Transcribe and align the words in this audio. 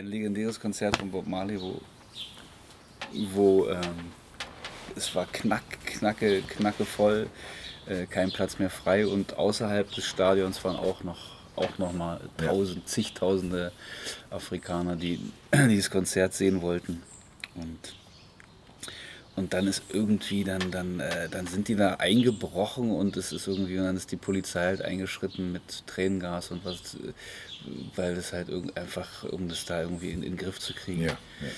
ein 0.00 0.06
legendäres 0.06 0.58
Konzert 0.58 0.96
von 0.96 1.10
Bob 1.10 1.26
Marley, 1.26 1.60
wo, 1.60 1.80
wo 3.34 3.68
ähm, 3.68 4.12
es 4.96 5.14
war 5.14 5.26
knack, 5.26 5.62
knacke, 5.84 6.42
knacke 6.42 6.84
voll, 6.84 7.28
äh, 7.86 8.06
kein 8.06 8.30
Platz 8.32 8.58
mehr 8.58 8.70
frei 8.70 9.06
und 9.06 9.36
außerhalb 9.38 9.90
des 9.92 10.04
Stadions 10.04 10.64
waren 10.64 10.76
auch 10.76 11.04
noch 11.04 11.40
auch 11.56 11.78
noch 11.78 11.92
mal 11.92 12.20
tausend, 12.38 12.88
zigtausende 12.88 13.72
Afrikaner, 14.30 14.96
die 14.96 15.20
dieses 15.68 15.90
Konzert 15.90 16.32
sehen 16.32 16.62
wollten. 16.62 17.02
Und, 17.54 17.96
und 19.36 19.52
dann 19.52 19.66
ist 19.66 19.82
irgendwie, 19.90 20.44
dann, 20.44 20.70
dann, 20.70 21.00
äh, 21.00 21.28
dann 21.28 21.46
sind 21.48 21.68
die 21.68 21.74
da 21.74 21.94
eingebrochen 21.94 22.92
und 22.92 23.16
es 23.16 23.32
ist 23.32 23.46
irgendwie, 23.46 23.78
und 23.78 23.84
dann 23.84 23.96
ist 23.96 24.10
die 24.10 24.16
Polizei 24.16 24.64
halt 24.64 24.82
eingeschritten 24.82 25.52
mit 25.52 25.86
Tränengas 25.86 26.50
und 26.50 26.64
was, 26.64 26.96
weil 27.96 28.14
das 28.14 28.32
halt 28.32 28.48
einfach, 28.76 29.24
um 29.24 29.48
das 29.48 29.64
da 29.64 29.82
irgendwie 29.82 30.10
in, 30.10 30.22
in 30.22 30.32
den 30.32 30.36
Griff 30.36 30.58
zu 30.58 30.74
kriegen. 30.74 31.02
Ja, 31.02 31.08
ja. 31.08 31.48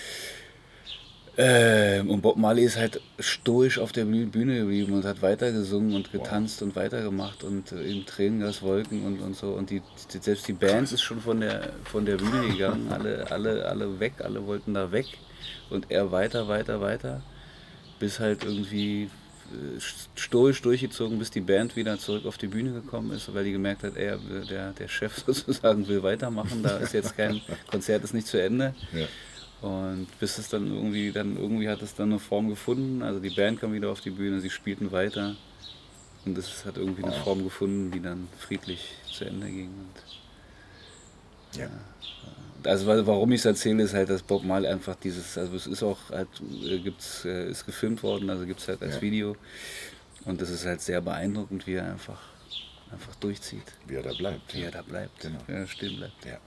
Ähm, 1.38 2.11
und 2.11 2.20
Bob 2.20 2.37
Marley 2.37 2.65
ist 2.65 2.77
halt 2.77 3.01
stoisch 3.19 3.78
auf 3.78 3.92
der 3.92 4.05
Bühne 4.05 4.61
geblieben 4.61 4.92
und 4.92 5.05
hat 5.06 5.23
weitergesungen 5.23 5.95
und 5.95 6.12
getanzt 6.12 6.61
wow. 6.61 6.69
und 6.69 6.77
weitergemacht 6.77 7.42
und 7.42 7.73
äh, 7.73 7.83
in 7.84 8.05
Tränengaswolken 8.05 9.06
und, 9.06 9.20
und 9.20 9.34
so. 9.34 9.52
Und 9.52 9.70
die, 9.70 9.80
die, 10.12 10.19
selbst 10.19 10.47
die 10.47 10.52
Band 10.52 10.92
ist 10.92 11.01
schon 11.01 11.23
von 11.23 11.41
der, 11.41 11.73
von 11.84 12.05
der 12.05 12.16
Bühne 12.16 12.48
gegangen, 12.48 12.92
alle, 12.92 13.30
alle, 13.30 13.64
alle 13.64 13.98
weg, 13.98 14.14
alle 14.19 14.47
wollten 14.47 14.75
da 14.75 14.92
weg. 14.92 15.06
Und 15.70 15.91
er 15.91 16.12
weiter, 16.12 16.48
weiter, 16.48 16.83
weiter, 16.83 17.23
bis 17.98 18.20
halt 18.20 18.45
irgendwie 18.45 19.05
äh, 19.05 19.22
stoisch 20.16 20.62
durchgezogen, 20.62 21.19
bis 21.19 21.30
die 21.30 21.41
Band 21.41 21.77
wieder 21.77 21.98
zurück 21.98 22.27
auf 22.27 22.39
die 22.39 22.47
Bühne 22.47 22.72
gekommen 22.72 23.12
ist, 23.12 23.33
weil 23.34 23.45
die 23.45 23.53
gemerkt 23.53 23.83
hat, 23.83 23.97
ey, 23.97 24.17
der, 24.48 24.72
der 24.72 24.89
Chef 24.89 25.17
sozusagen 25.27 25.86
will 25.89 26.03
weitermachen, 26.03 26.62
da 26.62 26.78
ist 26.78 26.92
jetzt 26.92 27.17
kein 27.17 27.41
Konzert, 27.70 28.05
ist 28.05 28.14
nicht 28.14 28.27
zu 28.27 28.41
Ende. 28.41 28.75
Ja. 28.92 29.06
Und 29.69 30.08
bis 30.19 30.39
es 30.39 30.48
dann 30.48 30.67
irgendwie, 30.67 31.12
dann 31.12 31.36
irgendwie 31.36 31.69
hat 31.69 31.83
es 31.83 31.95
dann 31.95 32.11
eine 32.11 32.19
Form 32.19 32.48
gefunden. 32.48 33.03
Also 33.03 33.20
die 33.20 33.30
Band 33.30 33.61
kam 33.61 33.73
wieder 33.73 33.91
auf 33.91 34.00
die 34.00 34.11
Bühne, 34.11 34.41
sie 34.41 34.50
spielten 34.50 34.91
weiter. 34.91 35.36
Und 36.25 36.36
es 36.36 36.64
hat 36.64 36.77
irgendwie 36.77 37.05
eine 37.05 37.12
Form 37.12 37.45
gefunden, 37.45 37.91
die 37.92 38.00
dann 38.00 38.28
friedlich 38.39 38.95
zu 39.12 39.25
Ende 39.25 39.47
ging. 39.47 39.69
Und, 39.69 41.61
ja. 41.61 41.69
Also 42.64 42.86
warum 42.86 43.32
ich 43.32 43.41
es 43.41 43.44
erzähle, 43.44 43.82
ist 43.82 43.94
halt, 43.94 44.10
dass 44.10 44.22
Bob 44.22 44.44
Marley 44.44 44.68
einfach 44.68 44.96
dieses, 44.96 45.36
also 45.38 45.56
es 45.56 45.66
ist 45.66 45.82
auch 45.82 46.10
halt, 46.10 46.28
äh, 46.64 46.78
gibt's, 46.78 47.24
äh, 47.24 47.50
ist 47.50 47.66
gefilmt 47.66 48.02
worden, 48.02 48.30
also 48.30 48.46
gibt 48.46 48.60
es 48.60 48.68
halt 48.68 48.82
als 48.82 48.96
ja. 48.96 49.02
Video. 49.02 49.36
Und 50.24 50.41
das 50.41 50.50
ist 50.50 50.64
halt 50.64 50.80
sehr 50.80 51.00
beeindruckend, 51.00 51.66
wie 51.66 51.74
er 51.74 51.90
einfach, 51.90 52.20
einfach 52.90 53.14
durchzieht. 53.16 53.74
Wie 53.86 53.94
er 53.94 54.02
da 54.02 54.12
bleibt. 54.12 54.55
Wie 54.55 54.60
ja. 54.60 54.66
er 54.66 54.70
da 54.72 54.83
bleibt, 54.83 55.20
genau. 55.20 55.38
wie 55.46 55.52
er 55.52 55.66
stehen 55.66 55.96
bleibt. 55.96 56.24
Ja. 56.24 56.38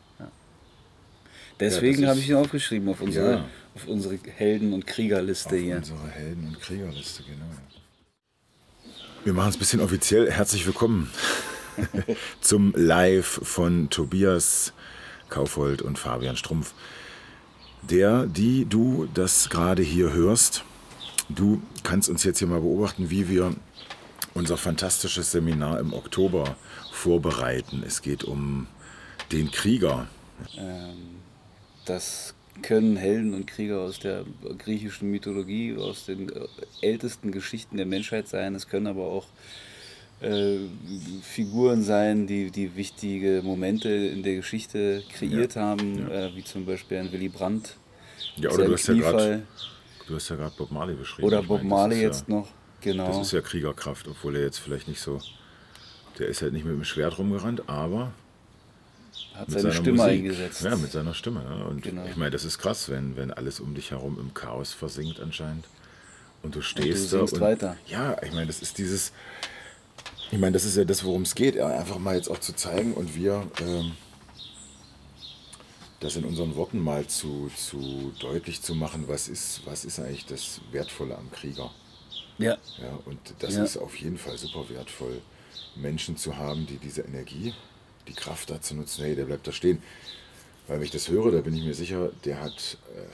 Deswegen 1.59 2.03
ja, 2.03 2.09
habe 2.09 2.19
ich 2.19 2.29
ihn 2.29 2.35
aufgeschrieben 2.35 2.89
auf 2.89 3.01
unsere, 3.01 3.45
auf 3.75 3.87
unsere 3.87 4.17
Helden- 4.25 4.73
und 4.73 4.85
Kriegerliste 4.85 5.55
auf 5.55 5.61
hier. 5.61 5.77
Unsere 5.77 6.09
Helden- 6.09 6.47
und 6.47 6.59
Kriegerliste, 6.59 7.23
genau. 7.23 7.45
Wir 9.23 9.33
machen 9.33 9.49
es 9.49 9.55
ein 9.55 9.59
bisschen 9.59 9.81
offiziell. 9.81 10.29
Herzlich 10.29 10.65
willkommen 10.65 11.09
zum 12.41 12.73
Live 12.75 13.39
von 13.43 13.89
Tobias 13.89 14.73
Kaufold 15.29 15.81
und 15.81 15.99
Fabian 15.99 16.37
Strumpf. 16.37 16.73
Der, 17.81 18.25
die 18.25 18.65
du 18.65 19.07
das 19.13 19.49
gerade 19.49 19.83
hier 19.83 20.11
hörst, 20.11 20.63
du 21.29 21.61
kannst 21.83 22.09
uns 22.09 22.23
jetzt 22.23 22.39
hier 22.39 22.47
mal 22.47 22.61
beobachten, 22.61 23.09
wie 23.09 23.29
wir 23.29 23.53
unser 24.33 24.57
fantastisches 24.57 25.31
Seminar 25.31 25.79
im 25.79 25.93
Oktober 25.93 26.55
vorbereiten. 26.91 27.83
Es 27.85 28.01
geht 28.01 28.23
um 28.23 28.67
den 29.31 29.51
Krieger. 29.51 30.07
Ähm, 30.57 31.21
das 31.85 32.33
können 32.61 32.97
Helden 32.97 33.33
und 33.33 33.47
Krieger 33.47 33.79
aus 33.79 33.99
der 33.99 34.25
griechischen 34.57 35.11
Mythologie, 35.11 35.75
aus 35.77 36.05
den 36.05 36.29
äh, 36.29 36.47
ältesten 36.81 37.31
Geschichten 37.31 37.77
der 37.77 37.85
Menschheit 37.85 38.27
sein. 38.27 38.55
Es 38.55 38.67
können 38.67 38.87
aber 38.87 39.03
auch 39.03 39.27
äh, 40.21 40.57
Figuren 41.21 41.83
sein, 41.83 42.27
die, 42.27 42.51
die 42.51 42.75
wichtige 42.75 43.41
Momente 43.43 43.89
in 43.89 44.23
der 44.23 44.35
Geschichte 44.35 45.03
kreiert 45.13 45.55
ja, 45.55 45.61
haben, 45.61 46.09
ja. 46.09 46.27
Äh, 46.27 46.35
wie 46.35 46.43
zum 46.43 46.65
Beispiel 46.65 46.97
ein 46.97 47.11
Willy 47.11 47.29
Brandt. 47.29 47.75
Ja, 48.37 48.51
oder 48.51 48.65
du 48.65 48.73
hast 48.73 48.87
ja, 48.87 48.93
grad, 48.95 49.41
du 50.07 50.15
hast 50.15 50.29
ja 50.29 50.35
gerade 50.35 50.55
Bob 50.57 50.71
Marley 50.71 50.95
beschrieben. 50.95 51.27
Oder 51.27 51.41
Bob 51.41 51.59
meine, 51.59 51.69
Marley 51.69 52.01
jetzt 52.01 52.29
noch, 52.29 52.47
genau. 52.81 53.07
Das 53.07 53.27
ist 53.27 53.33
ja 53.33 53.41
Kriegerkraft, 53.41 54.07
obwohl 54.07 54.35
er 54.35 54.43
jetzt 54.43 54.59
vielleicht 54.59 54.87
nicht 54.87 54.99
so, 54.99 55.19
der 56.17 56.27
ist 56.27 56.41
halt 56.41 56.53
nicht 56.53 56.65
mit 56.65 56.75
dem 56.75 56.83
Schwert 56.83 57.17
rumgerannt, 57.17 57.67
aber 57.67 58.13
hat 59.35 59.51
seine 59.51 59.73
Stimme 59.73 59.97
Musik. 59.97 60.11
eingesetzt. 60.11 60.63
Ja, 60.63 60.75
mit 60.75 60.91
seiner 60.91 61.13
Stimme. 61.13 61.43
Ja. 61.43 61.65
Und 61.65 61.81
genau. 61.83 62.05
ich 62.05 62.15
meine, 62.15 62.31
das 62.31 62.45
ist 62.45 62.57
krass, 62.57 62.89
wenn, 62.89 63.17
wenn 63.17 63.31
alles 63.31 63.59
um 63.59 63.75
dich 63.75 63.91
herum 63.91 64.17
im 64.19 64.33
Chaos 64.33 64.71
versinkt 64.73 65.19
anscheinend. 65.19 65.65
Und 66.41 66.55
du 66.55 66.61
stehst 66.61 67.13
und 67.13 67.21
du 67.21 67.25
da. 67.25 67.33
Und, 67.33 67.41
weiter. 67.41 67.77
Ja, 67.87 68.15
ich 68.23 68.31
meine, 68.31 68.47
das 68.47 68.61
ist 68.61 68.77
dieses. 68.77 69.11
Ich 70.31 70.39
meine, 70.39 70.53
das 70.53 70.65
ist 70.65 70.75
ja 70.75 70.83
das, 70.83 71.03
worum 71.03 71.21
es 71.21 71.35
geht, 71.35 71.59
einfach 71.59 71.99
mal 71.99 72.15
jetzt 72.15 72.29
auch 72.29 72.39
zu 72.39 72.53
zeigen 72.53 72.93
und 72.93 73.15
wir 73.15 73.47
ähm, 73.61 73.91
das 75.99 76.15
in 76.15 76.25
unseren 76.25 76.55
Worten 76.55 76.79
mal 76.79 77.07
zu, 77.07 77.49
zu 77.55 78.13
deutlich 78.19 78.61
zu 78.61 78.75
machen, 78.75 79.05
was 79.07 79.27
ist, 79.27 79.61
was 79.65 79.85
ist 79.85 79.99
eigentlich 79.99 80.25
das 80.25 80.61
Wertvolle 80.71 81.17
am 81.17 81.31
Krieger. 81.31 81.71
Ja. 82.37 82.57
ja 82.81 82.99
und 83.05 83.19
das 83.39 83.55
ja. 83.55 83.63
ist 83.63 83.77
auf 83.77 83.95
jeden 83.97 84.17
Fall 84.17 84.37
super 84.37 84.67
wertvoll, 84.69 85.21
Menschen 85.75 86.17
zu 86.17 86.37
haben, 86.37 86.65
die 86.65 86.77
diese 86.77 87.01
Energie 87.01 87.53
die 88.07 88.13
Kraft 88.13 88.49
dazu 88.49 88.75
nutzen, 88.75 89.03
hey, 89.03 89.15
der 89.15 89.25
bleibt 89.25 89.47
da 89.47 89.51
stehen. 89.51 89.81
Weil 90.67 90.77
wenn 90.77 90.85
ich 90.85 90.91
das 90.91 91.09
höre, 91.09 91.31
da 91.31 91.41
bin 91.41 91.55
ich 91.55 91.63
mir 91.63 91.73
sicher, 91.73 92.11
der 92.23 92.41
hat, 92.41 92.77
äh, 92.95 93.05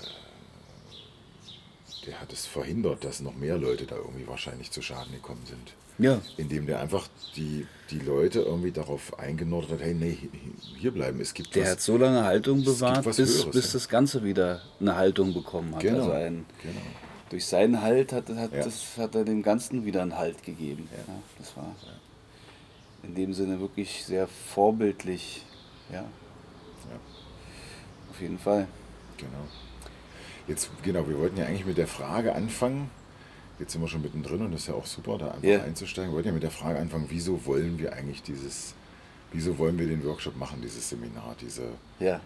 der 2.06 2.19
hat 2.19 2.34
es 2.34 2.45
verhindert, 2.45 3.03
dass 3.03 3.22
noch 3.22 3.35
mehr 3.35 3.57
Leute 3.57 3.85
da 3.85 3.95
irgendwie 3.95 4.28
wahrscheinlich 4.28 4.72
zu 4.72 4.81
Schaden 4.81 5.13
gekommen 5.13 5.44
sind. 5.45 5.73
Ja. 5.97 6.19
Indem 6.38 6.66
der 6.66 6.79
einfach 6.79 7.07
die, 7.35 7.67
die 7.91 8.00
Leute 8.00 8.41
irgendwie 8.41 8.72
darauf 8.72 9.19
eingenordet 9.19 9.72
hat, 9.72 9.81
hey, 9.81 9.94
nee, 9.94 10.17
hier 10.79 10.91
bleiben, 10.91 11.19
es 11.22 11.34
gibt 11.34 11.53
Der 11.56 11.63
was, 11.63 11.72
hat 11.72 11.81
so 11.81 11.97
lange 11.97 12.23
Haltung 12.23 12.63
bewahrt, 12.63 13.06
bis, 13.06 13.17
Höheres, 13.17 13.45
bis 13.51 13.66
ja. 13.67 13.73
das 13.73 13.90
Ganze 13.90 14.23
wieder 14.23 14.61
eine 14.79 14.95
Haltung 14.95 15.34
bekommen 15.34 15.75
hat. 15.75 15.81
Genau, 15.81 16.06
also 16.06 16.11
ein, 16.13 16.45
genau. 16.61 16.81
Durch 17.29 17.45
seinen 17.45 17.81
Halt 17.81 18.13
hat, 18.13 18.29
hat, 18.29 18.51
ja. 18.51 18.63
das, 18.63 18.97
hat 18.97 19.16
er 19.16 19.23
dem 19.23 19.44
Ganzen 19.44 19.85
wieder 19.85 20.01
einen 20.01 20.17
Halt 20.17 20.44
gegeben. 20.44 20.90
Ja. 20.91 21.13
das 21.38 21.56
war 21.56 21.75
in 23.03 23.16
dem 23.16 23.34
Sinne 23.34 23.59
wirklich 23.59 24.03
sehr 24.06 24.28
vorbildlich. 24.28 25.45
Ja. 25.91 26.01
ja. 26.01 27.00
Auf 28.09 28.22
jeden 28.22 28.40
Fall. 28.40 28.67
Genau. 29.17 29.45
Jetzt, 30.51 30.69
genau, 30.84 31.07
wir 31.07 31.17
wollten 31.17 31.38
ja 31.38 31.45
eigentlich 31.45 31.66
mit 31.66 31.78
der 31.78 31.88
Frage 31.88 32.35
anfangen. 32.35 32.89
Jetzt 33.57 33.72
sind 33.72 33.81
wir 33.81 33.88
schon 33.88 34.01
mittendrin 34.01 34.41
und 34.41 34.51
das 34.51 34.63
ist 34.63 34.67
ja 34.67 34.73
auch 34.73 34.85
super, 34.85 35.17
da 35.17 35.28
einfach 35.28 35.44
yeah. 35.44 35.63
einzusteigen. 35.63 36.12
Wir 36.12 36.16
wollten 36.16 36.28
ja 36.28 36.34
mit 36.34 36.44
der 36.44 36.51
Frage 36.51 36.78
anfangen, 36.78 37.06
wieso 37.07 37.45
wollen 37.45 37.79
wir 37.79 37.94
eigentlich 37.94 38.22
dieses, 38.22 38.73
wieso 39.31 39.57
wollen 39.57 39.79
wir 39.79 39.88
den 39.88 40.03
Workshop 40.03 40.35
machen, 40.35 40.59
dieses 40.61 40.90
Seminar, 40.90 41.38
diese 41.40 41.69
ja. 42.01 42.19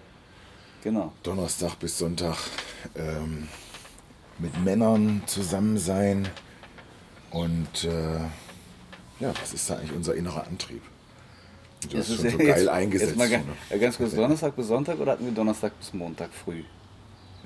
genau. 0.83 1.13
Donnerstag 1.21 1.75
bis 1.75 1.99
Sonntag 1.99 2.35
ähm, 2.95 3.47
mit 4.39 4.59
Männern 4.63 5.21
zusammen 5.27 5.77
sein 5.77 6.27
und 7.29 7.83
äh, 7.83 8.21
ja, 9.19 9.33
was 9.39 9.53
ist 9.53 9.69
da 9.69 9.75
eigentlich 9.75 9.93
unser 9.93 10.15
innerer 10.15 10.47
Antrieb? 10.47 10.81
Du 11.91 11.99
hast 11.99 12.07
schon 12.07 12.31
so 12.31 12.37
geil 12.39 12.47
jetzt, 12.47 12.67
eingesetzt. 12.69 13.15
Jetzt 13.15 13.17
mal 13.19 13.29
ne? 13.29 13.79
ganz 13.79 13.97
kurz, 13.97 14.15
Donnerstag 14.15 14.55
bis 14.55 14.65
Sonntag 14.65 14.99
oder 14.99 15.11
hatten 15.11 15.25
wir 15.25 15.31
Donnerstag 15.31 15.77
bis 15.77 15.93
Montag 15.93 16.33
früh? 16.33 16.63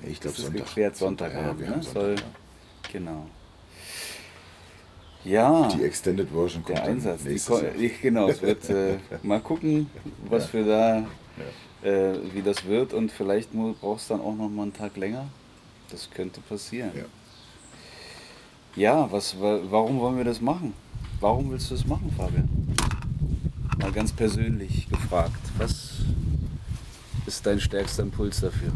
Ich 0.08 0.20
glaube 0.20 0.36
Sonntag. 0.36 0.66
geklärt, 0.66 0.96
Sonntag, 0.96 1.32
Sonntag 1.32 1.48
haben, 1.48 1.58
wir 1.58 1.66
ne? 1.66 1.72
haben 1.74 1.82
Sonntag, 1.82 2.02
Soll, 2.02 2.14
ja. 2.16 2.22
Genau. 2.92 3.26
Ja. 5.24 5.68
Die 5.68 5.84
Extended 5.84 6.28
Version 6.30 6.64
kommt 6.64 6.78
Der 6.78 6.84
Einsatz. 6.84 7.22
Genau, 8.02 8.28
es 8.28 8.40
wird 8.40 8.68
äh, 8.70 8.98
mal 9.22 9.40
gucken, 9.40 9.90
was 10.28 10.52
ja. 10.52 10.52
wir 10.54 10.64
da, 10.64 11.06
ja. 11.84 11.90
äh, 11.90 12.34
wie 12.34 12.42
das 12.42 12.64
wird 12.64 12.94
und 12.94 13.12
vielleicht 13.12 13.50
brauchst 13.80 14.08
du 14.08 14.14
dann 14.14 14.22
auch 14.22 14.34
noch 14.34 14.48
mal 14.48 14.62
einen 14.62 14.72
Tag 14.72 14.96
länger. 14.96 15.26
Das 15.90 16.08
könnte 16.10 16.40
passieren. 16.40 16.92
Ja. 16.94 17.04
Ja, 18.76 19.10
was, 19.10 19.36
warum 19.40 19.98
wollen 19.98 20.16
wir 20.16 20.24
das 20.24 20.40
machen? 20.40 20.74
Warum 21.18 21.50
willst 21.50 21.70
du 21.70 21.74
das 21.74 21.86
machen, 21.86 22.14
Fabian? 22.16 22.48
Mal 23.78 23.90
ganz 23.90 24.12
persönlich 24.12 24.88
gefragt. 24.88 25.40
Was 25.58 25.96
ist 27.26 27.44
dein 27.44 27.58
stärkster 27.58 28.04
Impuls 28.04 28.40
dafür? 28.40 28.70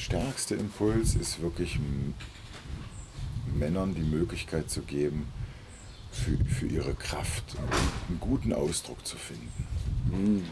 Stärkste 0.00 0.54
Impuls 0.54 1.14
ist 1.14 1.40
wirklich 1.42 1.78
Männern 3.54 3.94
die 3.94 4.00
Möglichkeit 4.02 4.70
zu 4.70 4.80
geben, 4.82 5.28
für, 6.10 6.36
für 6.46 6.66
ihre 6.66 6.94
Kraft 6.94 7.44
einen 8.08 8.18
guten 8.18 8.52
Ausdruck 8.52 9.06
zu 9.06 9.16
finden. 9.16 9.52
Mhm. 10.10 10.44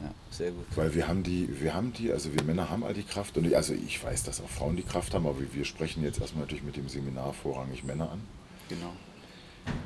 Ja, 0.00 0.10
sehr 0.30 0.50
gut. 0.52 0.64
Weil 0.76 0.94
wir 0.94 1.06
haben 1.08 1.22
die, 1.22 1.48
wir 1.60 1.74
haben 1.74 1.92
die, 1.92 2.12
also 2.12 2.32
wir 2.34 2.42
Männer 2.44 2.70
haben 2.70 2.84
all 2.84 2.94
die 2.94 3.02
Kraft 3.02 3.36
und 3.36 3.44
ich, 3.46 3.56
also 3.56 3.74
ich 3.74 4.02
weiß, 4.02 4.22
dass 4.22 4.40
auch 4.40 4.48
Frauen 4.48 4.76
die 4.76 4.82
Kraft 4.82 5.14
haben, 5.14 5.26
aber 5.26 5.36
wir 5.52 5.64
sprechen 5.64 6.02
jetzt 6.02 6.20
erstmal 6.20 6.42
natürlich 6.44 6.64
mit 6.64 6.76
dem 6.76 6.88
Seminar 6.88 7.32
vorrangig 7.34 7.84
Männer 7.84 8.10
an. 8.12 8.20
Genau. 8.68 8.92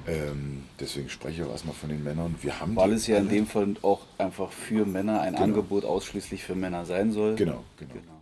Ähm, 0.06 0.62
deswegen 0.80 1.08
spreche 1.10 1.42
ich 1.42 1.48
auch 1.48 1.52
erstmal 1.52 1.74
von 1.74 1.88
den 1.90 2.02
Männern. 2.04 2.34
Wir 2.40 2.60
haben 2.60 2.76
Weil 2.76 2.92
es 2.92 3.06
ja 3.06 3.16
in 3.16 3.24
alle- 3.26 3.34
dem 3.34 3.46
Fall 3.46 3.74
auch 3.82 4.02
einfach 4.18 4.50
für 4.52 4.86
Männer 4.86 5.20
ein 5.20 5.32
Genau. 5.32 5.44
Angebot 5.44 5.84
ausschließlich 5.84 6.44
für 6.44 6.54
Männer 6.54 6.86
sein 6.86 7.12
soll. 7.12 7.34
Genau, 7.34 7.64
genau. 7.78 7.92
Genau. 7.94 8.15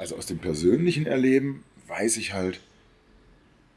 Also 0.00 0.16
aus 0.16 0.24
dem 0.24 0.38
persönlichen 0.38 1.04
Erleben 1.04 1.62
weiß 1.86 2.16
ich 2.16 2.32
halt, 2.32 2.60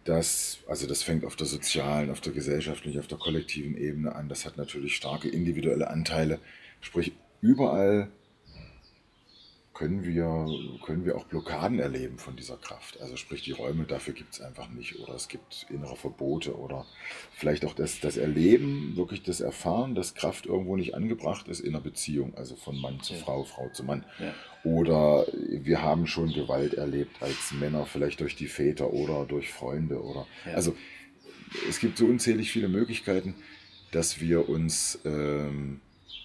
dass, 0.05 0.59
also 0.69 0.87
das 0.87 1.03
fängt 1.03 1.25
auf 1.25 1.35
der 1.35 1.47
sozialen, 1.47 2.09
auf 2.09 2.21
der 2.21 2.31
gesellschaftlichen, 2.31 3.01
auf 3.01 3.07
der 3.07 3.17
kollektiven 3.17 3.75
Ebene 3.75 4.15
an. 4.15 4.29
Das 4.29 4.45
hat 4.45 4.55
natürlich 4.55 4.95
starke 4.95 5.27
individuelle 5.27 5.89
Anteile. 5.89 6.39
Sprich, 6.79 7.11
überall 7.41 8.07
können 9.83 10.05
wir, 10.05 10.47
können 10.85 11.03
wir 11.03 11.17
auch 11.17 11.25
Blockaden 11.25 11.77
erleben 11.79 12.17
von 12.17 12.37
dieser 12.37 12.55
Kraft. 12.55 13.01
Also 13.01 13.17
sprich, 13.17 13.41
die 13.43 13.51
Räume 13.51 13.83
dafür 13.83 14.13
gibt 14.13 14.33
es 14.33 14.39
einfach 14.39 14.69
nicht. 14.69 14.97
Oder 14.99 15.13
es 15.13 15.27
gibt 15.27 15.65
innere 15.69 15.97
Verbote 15.97 16.55
oder 16.57 16.85
vielleicht 17.33 17.65
auch 17.65 17.73
das, 17.73 17.99
das 17.99 18.15
Erleben, 18.15 18.95
wirklich 18.95 19.23
das 19.23 19.41
Erfahren, 19.41 19.93
dass 19.93 20.15
Kraft 20.15 20.45
irgendwo 20.45 20.77
nicht 20.77 20.95
angebracht 20.95 21.49
ist 21.49 21.59
in 21.59 21.75
einer 21.75 21.83
Beziehung, 21.83 22.33
also 22.35 22.55
von 22.55 22.79
Mann 22.79 23.01
zu 23.01 23.13
Ja. 23.13 23.19
Frau, 23.19 23.43
Frau 23.43 23.67
zu 23.73 23.83
Mann. 23.83 24.05
Ja. 24.19 24.33
Oder 24.63 25.25
wir 25.33 25.81
haben 25.81 26.07
schon 26.07 26.31
Gewalt 26.31 26.75
erlebt 26.75 27.17
als 27.21 27.51
Männer, 27.51 27.85
vielleicht 27.85 28.21
durch 28.21 28.37
die 28.37 28.47
Väter 28.47 28.93
oder 28.93 29.25
durch 29.25 29.51
Freunde. 29.51 30.01
Oder 30.01 30.25
Ja. 30.45 30.53
also 30.53 30.77
es 31.69 31.79
gibt 31.79 31.97
so 31.97 32.05
unzählig 32.05 32.51
viele 32.53 32.69
Möglichkeiten, 32.69 33.35
dass 33.91 34.21
wir 34.21 34.47
uns, 34.47 34.97
ähm, 35.03 35.81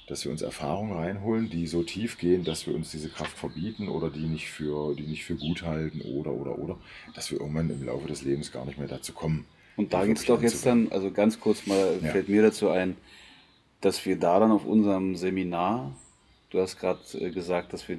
dass 0.09 0.25
wir 0.25 0.33
uns 0.33 0.43
Erfahrungen 0.43 0.93
reinholen, 0.93 1.51
die 1.51 1.67
so 1.67 1.83
tief 1.83 2.19
gehen, 2.19 2.45
dass 2.45 2.67
wir 2.67 2.75
uns 2.75 2.91
diese 2.91 3.09
Kraft 3.09 3.37
verbieten 3.37 3.89
oder 3.89 4.11
die 4.11 4.27
nicht 4.27 4.49
für, 4.49 4.95
die 4.95 5.03
nicht 5.03 5.25
für 5.25 5.37
gut 5.37 5.63
halten 5.63 6.01
oder 6.01 6.33
oder 6.33 6.59
oder, 6.59 6.77
dass 7.15 7.31
wir 7.31 7.41
irgendwann 7.41 7.71
im 7.71 7.85
Laufe 7.85 8.09
des 8.09 8.23
Lebens 8.23 8.51
gar 8.51 8.65
nicht 8.65 8.79
mehr 8.79 8.89
dazu 8.89 9.13
kommen. 9.13 9.45
Und 9.77 9.93
da 9.93 10.05
geht 10.05 10.19
es 10.19 10.25
doch 10.25 10.43
jetzt 10.43 10.67
dann, 10.67 10.91
also 10.91 11.11
ganz 11.11 11.39
kurz 11.39 11.67
mal 11.67 12.01
Ja. 12.03 12.11
fällt 12.11 12.29
mir 12.29 12.43
dazu 12.43 12.69
ein, 12.69 12.97
dass 13.81 14.05
wir 14.05 14.19
da 14.19 14.41
dann 14.41 14.51
auf 14.51 14.65
unserem 14.65 15.15
Seminar, 15.15 15.93
du 16.51 16.61
hast 16.61 16.81
gerade 16.81 17.01
äh, 17.15 17.31
gesagt, 17.31 17.73
dass 17.73 17.89
wir 17.89 17.99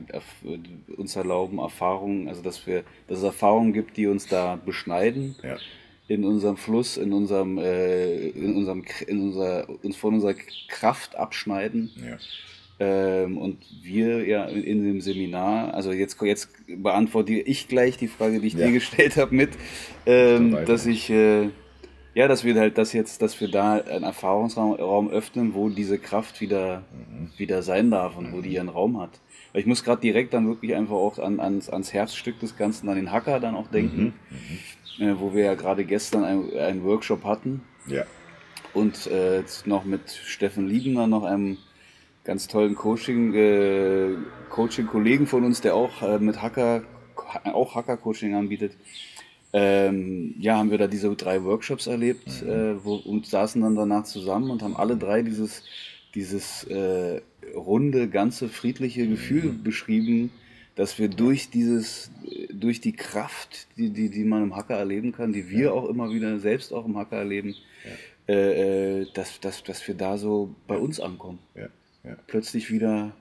uns 0.98 1.16
erlauben, 1.16 1.60
Erfahrungen, 1.60 2.28
also 2.28 2.42
dass 2.42 2.66
wir, 2.68 2.84
dass 3.08 3.20
es 3.20 3.24
Erfahrungen 3.24 3.72
gibt, 3.72 3.98
die 3.98 4.08
uns 4.08 4.28
da 4.28 4.58
beschneiden 4.58 5.36
Ja, 5.44 5.58
in 6.10 6.26
unserem 6.26 6.58
Fluss, 6.58 6.98
in 6.98 7.14
unserem, 7.14 7.58
äh, 7.60 8.28
in 8.30 8.56
unserem, 8.56 8.84
in 9.08 9.22
unser, 9.22 9.70
uns 9.84 9.96
von 9.96 10.16
unserer 10.16 10.34
Kraft 10.68 11.16
abschneiden. 11.16 11.92
ja, 11.96 12.18
Ähm, 12.82 13.38
und 13.38 13.58
wir 13.82 14.26
ja 14.26 14.46
in 14.46 14.84
dem 14.86 15.02
Seminar, 15.02 15.74
also 15.74 15.92
jetzt, 15.92 16.20
jetzt 16.22 16.50
beantworte 16.68 17.34
ich 17.34 17.68
gleich 17.68 17.98
die 17.98 18.08
Frage, 18.08 18.40
die 18.40 18.48
ich 18.48 18.54
Ja. 18.54 18.66
dir 18.68 18.72
gestellt 18.74 19.18
habe, 19.18 19.36
mit, 19.36 19.50
ähm, 20.06 20.58
dass 20.66 20.86
ich, 20.86 21.10
äh, 21.10 21.50
ja, 22.16 22.28
dass 22.28 22.44
wir 22.44 22.56
halt 22.56 22.78
das 22.78 22.94
jetzt, 22.94 23.22
dass 23.22 23.40
wir 23.42 23.50
da 23.50 23.74
einen 23.76 24.04
Erfahrungsraum 24.04 24.74
Raum 24.74 25.10
öffnen, 25.10 25.54
wo 25.54 25.70
diese 25.70 26.00
Kraft 26.00 26.42
wieder, 26.42 26.84
Mhm. 26.94 27.30
wieder 27.38 27.62
sein 27.62 27.92
darf 27.92 28.18
und 28.18 28.32
wo 28.34 28.42
die 28.42 28.54
ihren 28.54 28.70
Raum 28.70 29.00
hat. 29.00 29.20
Weil 29.52 29.62
ich 29.62 29.68
muss 29.68 29.84
gerade 29.84 30.02
direkt 30.02 30.34
dann 30.34 30.48
wirklich 30.48 30.74
einfach 30.76 30.96
auch 30.96 31.20
an, 31.20 31.40
ans, 31.40 31.70
ans 31.70 31.92
Herzstück 31.94 32.40
des 32.40 32.56
Ganzen, 32.58 32.88
an 32.90 32.96
den 32.96 33.12
Hacker 33.12 33.40
dann 33.40 33.56
auch 33.56 33.68
denken, 33.68 34.14
Mhm. 34.30 34.60
Äh, 35.00 35.14
wo 35.18 35.34
wir 35.34 35.44
ja 35.46 35.56
gerade 35.56 35.86
gestern 35.86 36.24
ein- 36.24 36.58
einen 36.58 36.84
Workshop 36.84 37.24
hatten. 37.24 37.62
Ja, 37.88 38.06
und 38.74 39.08
äh, 39.08 39.38
jetzt 39.40 39.66
noch 39.68 39.84
mit 39.86 40.10
Steffen 40.12 40.68
Liebener, 40.68 41.08
noch 41.08 41.24
einem 41.24 41.58
ganz 42.24 42.48
tollen 42.48 42.76
Coaching, 42.76 43.34
äh, 43.34 44.10
Coaching-Kollegen 44.50 45.26
von 45.26 45.44
uns, 45.44 45.62
der 45.62 45.74
auch 45.76 46.02
äh, 46.04 46.20
mit 46.20 46.42
Hacker, 46.42 46.84
auch 47.46 47.74
Hacker-Coaching 47.76 48.36
anbietet. 48.36 48.74
Ähm, 49.52 50.36
ja, 50.40 50.58
haben 50.58 50.70
wir 50.70 50.78
da 50.78 50.86
diese 50.86 51.10
drei 51.16 51.44
Workshops 51.44 51.88
erlebt 51.88 52.44
äh, 52.44 52.76
wo, 52.84 52.96
und 52.96 53.26
saßen 53.26 53.60
dann 53.64 53.76
danach 53.76 54.04
zusammen 54.04 54.52
und 54.52 54.62
haben 54.62 54.78
alle 54.78 54.96
drei 54.96 55.24
dieses, 55.24 55.64
dieses 56.14 56.66
äh, 56.66 57.22
runde, 57.56 58.08
ganze, 58.10 58.48
friedliche 58.48 59.08
Gefühl 59.08 59.52
beschrieben, 59.54 60.30
dass 60.80 60.98
wir 60.98 61.10
durch 61.10 61.50
dieses, 61.50 62.10
durch 62.54 62.80
die 62.80 62.94
Kraft, 62.94 63.68
die, 63.76 63.90
die, 63.90 64.10
die 64.10 64.24
man 64.24 64.44
im 64.44 64.56
Hacker 64.56 64.78
erleben 64.78 65.12
kann, 65.12 65.34
die 65.34 65.50
wir 65.50 65.74
auch 65.74 65.90
immer 65.90 66.10
wieder 66.10 66.40
selbst 66.40 66.72
auch 66.72 66.86
im 66.86 66.98
Hacker 66.98 67.18
erleben, 67.18 67.54
äh, 68.30 69.02
äh, 69.02 69.08
dass, 69.14 69.42
dass, 69.42 69.62
dass 69.62 69.86
wir 69.90 69.96
da 69.96 70.18
so 70.18 70.56
bei 70.68 70.78
uns 70.78 71.02
ankommen. 71.02 71.40
ja, 71.54 71.68
ja. 72.06 72.16
Plötzlich 72.28 72.72
wieder, 72.72 73.12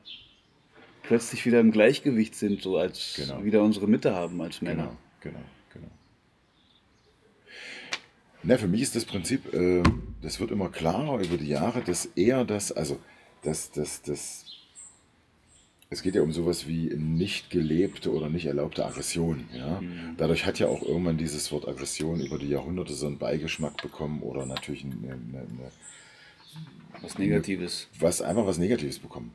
plötzlich 1.03 1.45
wieder 1.47 1.59
im 1.59 1.73
Gleichgewicht 1.73 2.37
sind, 2.37 2.63
so 2.63 2.77
als 2.77 3.15
Genau. 3.17 3.43
wieder 3.43 3.65
unsere 3.65 3.89
Mitte 3.89 4.15
haben 4.15 4.41
als 4.41 4.63
Männer. 4.63 4.97
Genau, 5.21 5.35
genau, 5.39 5.45
genau. 5.75 5.91
Na, 8.45 8.57
für 8.57 8.69
mich 8.69 8.83
ist 8.83 8.95
das 8.95 9.05
Prinzip, 9.05 9.53
äh, 9.53 9.83
das 10.23 10.39
wird 10.39 10.53
immer 10.53 10.69
klarer 10.69 11.19
über 11.19 11.37
die 11.37 11.49
Jahre, 11.49 11.83
dass 11.83 12.07
eher 12.07 12.45
das, 12.45 12.71
also 12.71 13.01
das, 13.43 13.73
das, 13.73 14.01
das, 14.03 14.45
es 15.91 16.03
geht 16.03 16.15
ja 16.15 16.23
um 16.23 16.33
sowas 16.33 16.67
wie 16.69 16.95
nicht 16.97 17.51
gelebte 17.51 18.13
oder 18.13 18.29
nicht 18.29 18.47
erlaubte 18.47 18.85
Aggression. 18.85 19.49
Ja? 19.55 19.81
Mhm. 19.81 20.15
Dadurch 20.19 20.45
hat 20.47 20.59
ja 20.59 20.67
auch 20.69 20.83
irgendwann 20.83 21.17
dieses 21.17 21.51
Wort 21.53 21.67
Aggression 21.67 22.21
über 22.21 22.39
die 22.39 22.49
Jahrhunderte 22.49 22.93
so 22.93 23.07
einen 23.07 23.19
Beigeschmack 23.19 23.81
bekommen 23.83 24.23
oder 24.23 24.45
natürlich 24.47 24.85
eine, 24.85 24.95
eine, 24.95 25.15
eine 25.39 25.71
Was 27.01 27.17
Negatives. 27.19 27.89
was 27.99 28.21
einfach 28.21 28.47
was 28.47 28.59
Negatives 28.59 28.99
bekommen. 28.99 29.33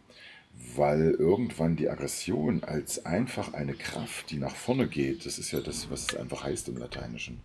Weil 0.75 1.11
irgendwann 1.17 1.75
die 1.75 1.89
Aggression 1.89 2.63
als 2.63 3.05
einfach 3.05 3.53
eine 3.53 3.73
Kraft, 3.73 4.29
die 4.29 4.37
nach 4.37 4.55
vorne 4.55 4.87
geht, 4.87 5.25
das 5.25 5.39
ist 5.39 5.51
ja 5.51 5.59
das, 5.61 5.89
was 5.89 6.03
es 6.11 6.15
einfach 6.15 6.43
heißt 6.43 6.67
im 6.69 6.77
Lateinischen. 6.77 7.39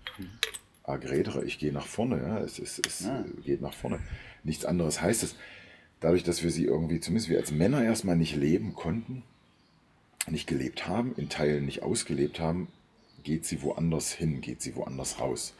Agredere, 0.84 1.44
ich 1.44 1.58
gehe 1.58 1.72
nach 1.72 1.86
vorne, 1.86 2.18
ja, 2.22 2.38
es, 2.40 2.58
ist, 2.58 2.86
es 2.86 3.06
Ah. 3.06 3.24
geht 3.44 3.60
nach 3.62 3.72
vorne. 3.74 3.98
Nichts 4.44 4.64
anderes 4.64 5.00
heißt 5.00 5.22
es. 5.22 5.36
Dadurch, 6.00 6.22
dass 6.22 6.42
wir 6.42 6.50
sie 6.50 6.64
irgendwie, 6.64 7.00
zumindest 7.00 7.28
wir 7.28 7.38
als 7.38 7.50
Männer 7.50 7.82
erstmal 7.82 8.16
nicht 8.16 8.36
leben 8.36 8.74
konnten, 8.74 9.22
nicht 10.30 10.46
gelebt 10.46 10.86
haben, 10.86 11.14
in 11.16 11.28
Teilen 11.28 11.64
nicht 11.66 11.82
ausgelebt 11.82 12.38
haben, 12.38 12.68
geht 13.24 13.44
sie 13.44 13.62
woanders 13.62 14.12
hin, 14.12 14.40
geht 14.40 14.62
sie 14.62 14.76
woanders 14.76 15.18
raus. 15.20 15.54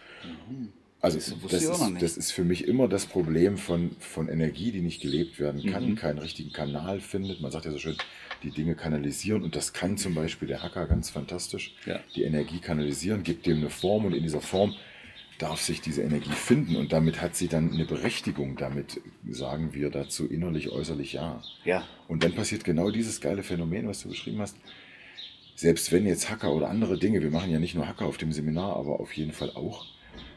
Also 1.00 1.18
Das 1.18 1.28
ist, 1.62 1.80
das 2.00 2.16
ist 2.16 2.32
für 2.32 2.44
mich 2.44 2.66
immer 2.66 2.88
das 2.88 3.06
Problem 3.06 3.56
von, 3.56 3.92
von 4.00 4.28
Energie, 4.28 4.72
die 4.72 4.80
nicht 4.80 5.00
gelebt 5.00 5.38
werden 5.38 5.64
kann, 5.70 5.90
Mhm. 5.90 5.94
keinen 5.96 6.18
richtigen 6.18 6.52
Kanal 6.52 7.00
findet. 7.00 7.40
Man 7.40 7.50
sagt 7.52 7.66
ja 7.66 7.70
so 7.70 7.78
schön, 7.78 7.96
die 8.42 8.50
Dinge 8.50 8.74
kanalisieren 8.74 9.42
und 9.42 9.54
das 9.56 9.72
kann 9.72 9.96
zum 9.96 10.14
Beispiel 10.14 10.48
der 10.48 10.62
Hacker 10.62 10.86
ganz 10.86 11.10
fantastisch. 11.10 11.74
Ja. 11.86 12.00
Die 12.14 12.22
Energie 12.24 12.58
kanalisieren, 12.58 13.22
gibt 13.22 13.46
dem 13.46 13.58
eine 13.58 13.70
Form 13.70 14.04
und 14.06 14.12
in 14.12 14.22
dieser 14.24 14.40
Form 14.40 14.74
darf 15.38 15.60
sich 15.60 15.80
diese 15.80 16.02
Energie 16.02 16.32
finden 16.32 16.76
und 16.76 16.92
damit 16.92 17.22
hat 17.22 17.36
sie 17.36 17.48
dann 17.48 17.72
eine 17.72 17.84
Berechtigung. 17.84 18.56
Damit 18.56 19.00
sagen 19.28 19.72
wir 19.72 19.90
dazu 19.90 20.26
innerlich, 20.26 20.70
äußerlich 20.70 21.12
ja. 21.12 21.42
Ja, 21.64 21.86
Und 22.08 22.24
dann 22.24 22.34
passiert 22.34 22.64
genau 22.64 22.90
dieses 22.90 23.20
geile 23.20 23.42
Phänomen, 23.42 23.86
was 23.88 24.02
du 24.02 24.08
beschrieben 24.08 24.40
hast. 24.40 24.56
Selbst 25.54 25.90
wenn 25.92 26.06
jetzt 26.06 26.30
Hacker 26.30 26.52
oder 26.52 26.68
andere 26.68 26.98
Dinge, 26.98 27.22
wir 27.22 27.30
machen 27.30 27.50
ja 27.50 27.58
nicht 27.58 27.74
nur 27.74 27.88
Hacker 27.88 28.06
auf 28.06 28.18
dem 28.18 28.32
Seminar, 28.32 28.76
aber 28.76 29.00
auf 29.00 29.12
jeden 29.12 29.32
Fall 29.32 29.50
auch, 29.50 29.86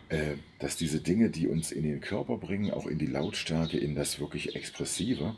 äh, 0.09 0.35
dass 0.59 0.77
diese 0.77 0.99
Dinge, 0.99 1.29
die 1.29 1.47
uns 1.47 1.71
in 1.71 1.83
den 1.83 2.01
Körper 2.01 2.37
bringen, 2.37 2.71
auch 2.71 2.85
in 2.85 2.97
die 2.97 3.07
Lautstärke, 3.07 3.77
in 3.77 3.95
das 3.95 4.19
wirklich 4.19 4.55
Expressive, 4.55 5.35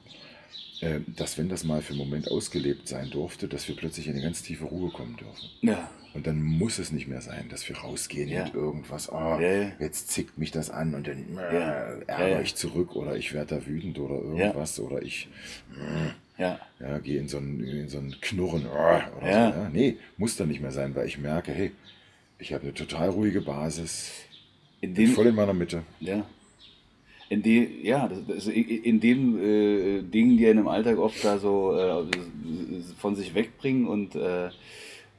äh, 0.82 1.00
dass 1.08 1.38
wenn 1.38 1.50
das 1.50 1.64
mal 1.64 1.82
für 1.82 1.94
einen 1.94 2.00
Moment 2.00 2.30
ausgelebt 2.32 2.88
sein 2.88 3.10
durfte, 3.10 3.48
dass 3.48 3.68
wir 3.68 3.76
plötzlich 3.76 4.08
in 4.08 4.14
eine 4.14 4.24
ganz 4.24 4.42
tiefe 4.42 4.66
Ruhe 4.66 4.92
kommen 4.92 5.16
dürfen. 5.18 5.50
ja, 5.62 5.90
Und 6.14 6.28
dann 6.28 6.44
muss 6.44 6.78
es 6.78 6.92
nicht 6.92 7.08
mehr 7.08 7.22
sein, 7.22 7.46
dass 7.50 7.68
wir 7.68 7.78
rausgehen 7.78 8.30
Ja. 8.30 8.44
mit 8.46 8.54
irgendwas, 8.54 9.12
oh, 9.12 9.40
Ja, 9.40 9.72
jetzt 9.80 10.12
zickt 10.12 10.38
mich 10.38 10.52
das 10.52 10.70
an 10.70 10.94
und 10.94 11.08
dann 11.08 11.38
äh, 11.38 11.54
Ja. 11.56 11.98
ärgere 12.08 12.42
ich 12.42 12.56
zurück 12.56 12.96
oder 12.96 13.16
ich 13.16 13.34
werde 13.34 13.56
da 13.56 13.66
wütend 13.66 13.98
oder 13.98 14.16
irgendwas 14.16 14.80
oder 14.80 15.02
ich 15.02 15.28
ja, 16.38 16.60
ja, 16.80 16.98
gehe 17.00 17.20
in 17.20 17.28
so 17.28 17.38
ein, 17.38 17.60
in 17.64 17.90
so 17.90 17.98
ein 18.00 18.16
Knurren 18.22 18.66
oder 18.68 18.92
Ja. 18.92 19.12
so. 19.22 19.28
Ja. 19.28 19.70
Nee, 19.74 19.98
muss 20.18 20.36
dann 20.36 20.50
nicht 20.50 20.62
mehr 20.62 20.72
sein, 20.72 20.96
weil 20.96 21.08
ich 21.08 21.18
merke, 21.18 21.52
hey, 21.52 21.72
ich 22.40 22.54
habe 22.54 22.64
eine 22.64 22.74
total 22.74 23.10
ruhige 23.10 23.42
Basis, 23.42 24.12
in 24.82 24.94
bin 24.94 25.06
dem, 25.08 25.16
voll 25.16 25.28
in 25.28 25.36
meiner 25.36 25.54
Mitte. 25.54 25.84
ja, 26.00 26.26
in 27.30 27.42
dem, 27.42 27.68
ja, 27.84 28.08
das, 28.28 28.48
in 28.48 29.00
den 29.00 29.40
äh, 29.40 30.02
Dingen, 30.04 30.38
die 30.38 30.48
einen 30.48 30.60
im 30.60 30.68
Alltag 30.68 30.98
oft 31.00 31.24
da 31.24 31.40
so 31.40 31.76
äh, 31.76 32.04
von 33.00 33.16
sich 33.16 33.34
wegbringen 33.34 33.88
und 33.88 34.14
äh, 34.16 34.50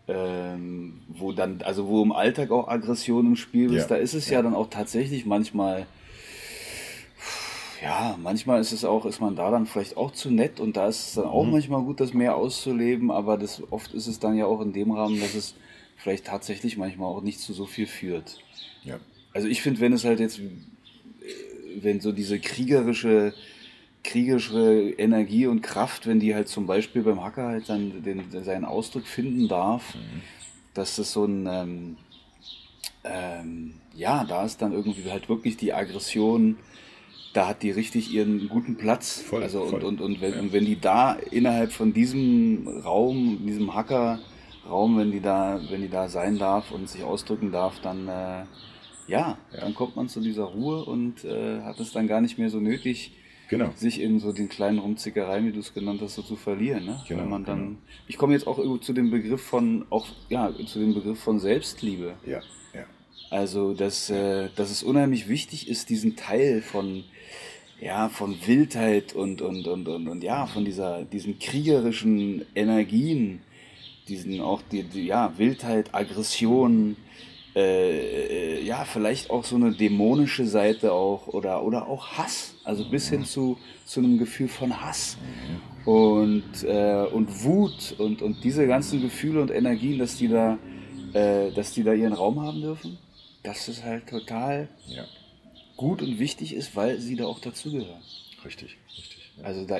ähm, 0.08 1.00
wo 1.08 1.32
dann, 1.32 1.62
also 1.62 1.86
wo 1.88 2.02
im 2.02 2.12
Alltag 2.12 2.50
auch 2.50 2.68
Aggression 2.68 3.26
im 3.26 3.36
Spiel 3.36 3.72
ist, 3.72 3.82
Ja. 3.82 3.86
da 3.88 3.96
ist 3.96 4.14
es 4.14 4.28
ja. 4.28 4.42
dann 4.42 4.54
auch 4.54 4.68
tatsächlich 4.68 5.24
manchmal, 5.26 5.86
ja, 7.82 8.16
manchmal 8.22 8.60
ist 8.60 8.72
es 8.72 8.84
auch, 8.84 9.04
ist 9.06 9.20
man 9.20 9.36
da 9.36 9.50
dann 9.50 9.66
vielleicht 9.66 9.96
auch 9.96 10.10
zu 10.12 10.30
nett 10.30 10.60
und 10.60 10.76
da 10.76 10.88
ist 10.88 11.08
es 11.08 11.14
dann 11.14 11.24
Mhm. 11.24 11.30
auch 11.30 11.44
manchmal 11.44 11.82
gut, 11.82 12.00
das 12.00 12.12
mehr 12.14 12.36
auszuleben, 12.36 13.10
aber 13.10 13.36
das 13.38 13.62
oft 13.70 13.92
ist 13.94 14.06
es 14.06 14.18
dann 14.20 14.36
ja 14.36 14.46
auch 14.46 14.60
in 14.60 14.72
dem 14.72 14.90
Rahmen, 14.92 15.20
dass 15.20 15.34
es 15.34 15.54
vielleicht 15.96 16.26
tatsächlich 16.26 16.76
manchmal 16.76 17.08
auch 17.08 17.22
nicht 17.22 17.40
zu 17.40 17.52
so 17.52 17.66
viel 17.66 17.86
führt. 17.86 18.38
Ja. 18.84 18.98
Also 19.32 19.48
ich 19.48 19.62
finde, 19.62 19.80
wenn 19.80 19.92
es 19.92 20.04
halt 20.04 20.20
jetzt, 20.20 20.38
äh, 20.38 20.42
wenn 21.80 22.00
so 22.00 22.12
diese 22.12 22.38
kriegerische, 22.38 23.34
kriegerische 24.04 24.94
Energie 24.98 25.46
und 25.46 25.62
Kraft, 25.62 26.06
wenn 26.06 26.20
die 26.20 26.34
halt 26.34 26.48
zum 26.48 26.66
Beispiel 26.66 27.02
beim 27.02 27.24
Hacker 27.24 27.48
halt 27.48 27.68
dann 27.68 28.02
den, 28.02 28.22
seinen 28.30 28.64
Ausdruck 28.64 29.06
finden 29.06 29.48
darf, 29.48 29.96
dass 30.74 30.96
das 30.96 31.12
so 31.12 31.24
ein, 31.24 31.46
ähm, 31.50 31.96
ähm, 33.02 33.74
ja, 33.94 34.24
da 34.24 34.44
ist 34.44 34.60
dann 34.62 34.72
irgendwie 34.72 35.10
halt 35.10 35.28
wirklich 35.28 35.56
die 35.56 35.72
Aggression, 35.72 36.56
da 37.32 37.48
hat 37.48 37.62
die 37.62 37.70
richtig 37.70 38.12
ihren 38.12 38.48
guten 38.48 38.76
Platz. 38.76 39.20
Voll, 39.20 39.42
also 39.42 39.64
voll. 39.66 39.82
Und, 39.82 40.00
und, 40.00 40.00
und, 40.00 40.20
wenn, 40.20 40.34
ja. 40.34 40.40
und 40.40 40.52
wenn 40.52 40.64
die 40.64 40.78
da 40.78 41.14
innerhalb 41.30 41.72
von 41.72 41.92
diesem 41.92 42.68
Raum, 42.84 43.40
diesem 43.46 43.74
Hacker-Raum, 43.74 44.98
wenn 44.98 45.10
die 45.10 45.20
da, 45.20 45.60
wenn 45.70 45.82
die 45.82 45.88
da 45.88 46.08
sein 46.08 46.38
darf 46.38 46.70
und 46.70 46.88
sich 46.88 47.02
ausdrücken 47.02 47.50
darf, 47.50 47.80
dann 47.80 48.06
äh, 48.08 48.44
ja, 49.06 49.38
ja, 49.52 49.60
dann 49.60 49.74
kommt 49.74 49.96
man 49.96 50.08
zu 50.08 50.20
dieser 50.20 50.44
Ruhe 50.44 50.84
und 50.84 51.24
äh, 51.24 51.60
hat 51.62 51.80
es 51.80 51.92
dann 51.92 52.06
gar 52.06 52.20
nicht 52.20 52.38
mehr 52.38 52.50
so 52.50 52.60
nötig, 52.60 53.12
genau. 53.48 53.70
sich 53.76 54.00
in 54.00 54.18
so 54.18 54.32
den 54.32 54.48
kleinen 54.48 54.78
Rumzickereien, 54.78 55.46
wie 55.46 55.52
du 55.52 55.60
es 55.60 55.74
genannt 55.74 56.00
hast, 56.02 56.14
so 56.14 56.22
zu 56.22 56.36
verlieren. 56.36 56.86
Ne? 56.86 57.02
Genau, 57.08 57.22
Wenn 57.22 57.30
man 57.30 57.44
dann, 57.44 57.58
genau. 57.58 57.78
Ich 58.08 58.18
komme 58.18 58.32
jetzt 58.34 58.46
auch 58.46 58.58
zu 58.80 58.92
dem 58.92 59.10
Begriff 59.10 59.42
von, 59.42 59.86
auch, 59.90 60.06
ja, 60.28 60.52
zu 60.66 60.78
dem 60.78 60.94
Begriff 60.94 61.20
von 61.20 61.38
Selbstliebe. 61.38 62.14
Ja, 62.26 62.40
ja. 62.74 62.84
Also, 63.30 63.74
dass, 63.74 64.10
äh, 64.10 64.48
dass 64.56 64.70
es 64.70 64.82
unheimlich 64.82 65.28
wichtig 65.28 65.68
ist, 65.68 65.90
diesen 65.90 66.16
Teil 66.16 66.62
von, 66.62 67.04
ja, 67.80 68.08
von 68.08 68.36
Wildheit 68.46 69.14
und, 69.14 69.42
und, 69.42 69.66
und, 69.66 69.88
und, 69.88 70.08
und 70.08 70.24
ja, 70.24 70.46
von 70.46 70.64
dieser, 70.64 71.04
diesen 71.04 71.38
kriegerischen 71.38 72.44
Energien, 72.54 73.40
diesen 74.08 74.40
auch 74.40 74.62
die, 74.70 74.82
die 74.82 75.06
ja, 75.06 75.32
Wildheit, 75.38 75.94
Aggression, 75.94 76.96
äh, 77.54 78.56
äh, 78.56 78.64
ja, 78.64 78.84
vielleicht 78.84 79.30
auch 79.30 79.44
so 79.44 79.54
eine 79.54 79.70
dämonische 79.72 80.44
Seite 80.44 80.92
auch 80.92 81.28
oder, 81.28 81.62
oder 81.62 81.86
auch 81.86 82.18
Hass, 82.18 82.56
also 82.64 82.88
bis 82.88 83.08
hin 83.08 83.24
zu, 83.24 83.58
zu 83.84 84.00
einem 84.00 84.18
Gefühl 84.18 84.48
von 84.48 84.80
Hass 84.80 85.18
und, 85.84 86.64
äh, 86.64 87.06
und 87.12 87.44
Wut 87.44 87.94
und, 87.98 88.22
und 88.22 88.42
diese 88.42 88.66
ganzen 88.66 89.00
Gefühle 89.00 89.40
und 89.40 89.52
Energien, 89.52 90.00
dass 90.00 90.16
die 90.16 90.26
da, 90.26 90.58
äh, 91.12 91.52
dass 91.52 91.72
die 91.72 91.84
da 91.84 91.92
ihren 91.92 92.12
Raum 92.12 92.40
haben 92.40 92.60
dürfen, 92.60 92.98
dass 93.44 93.68
es 93.68 93.84
halt 93.84 94.08
total 94.08 94.68
ja. 94.88 95.04
gut 95.76 96.02
und 96.02 96.18
wichtig 96.18 96.56
ist, 96.56 96.74
weil 96.74 96.98
sie 96.98 97.14
da 97.14 97.26
auch 97.26 97.38
dazugehören. 97.38 98.02
Richtig, 98.44 98.78
richtig. 98.96 99.30
Ja. 99.38 99.44
Also 99.44 99.64
da 99.64 99.76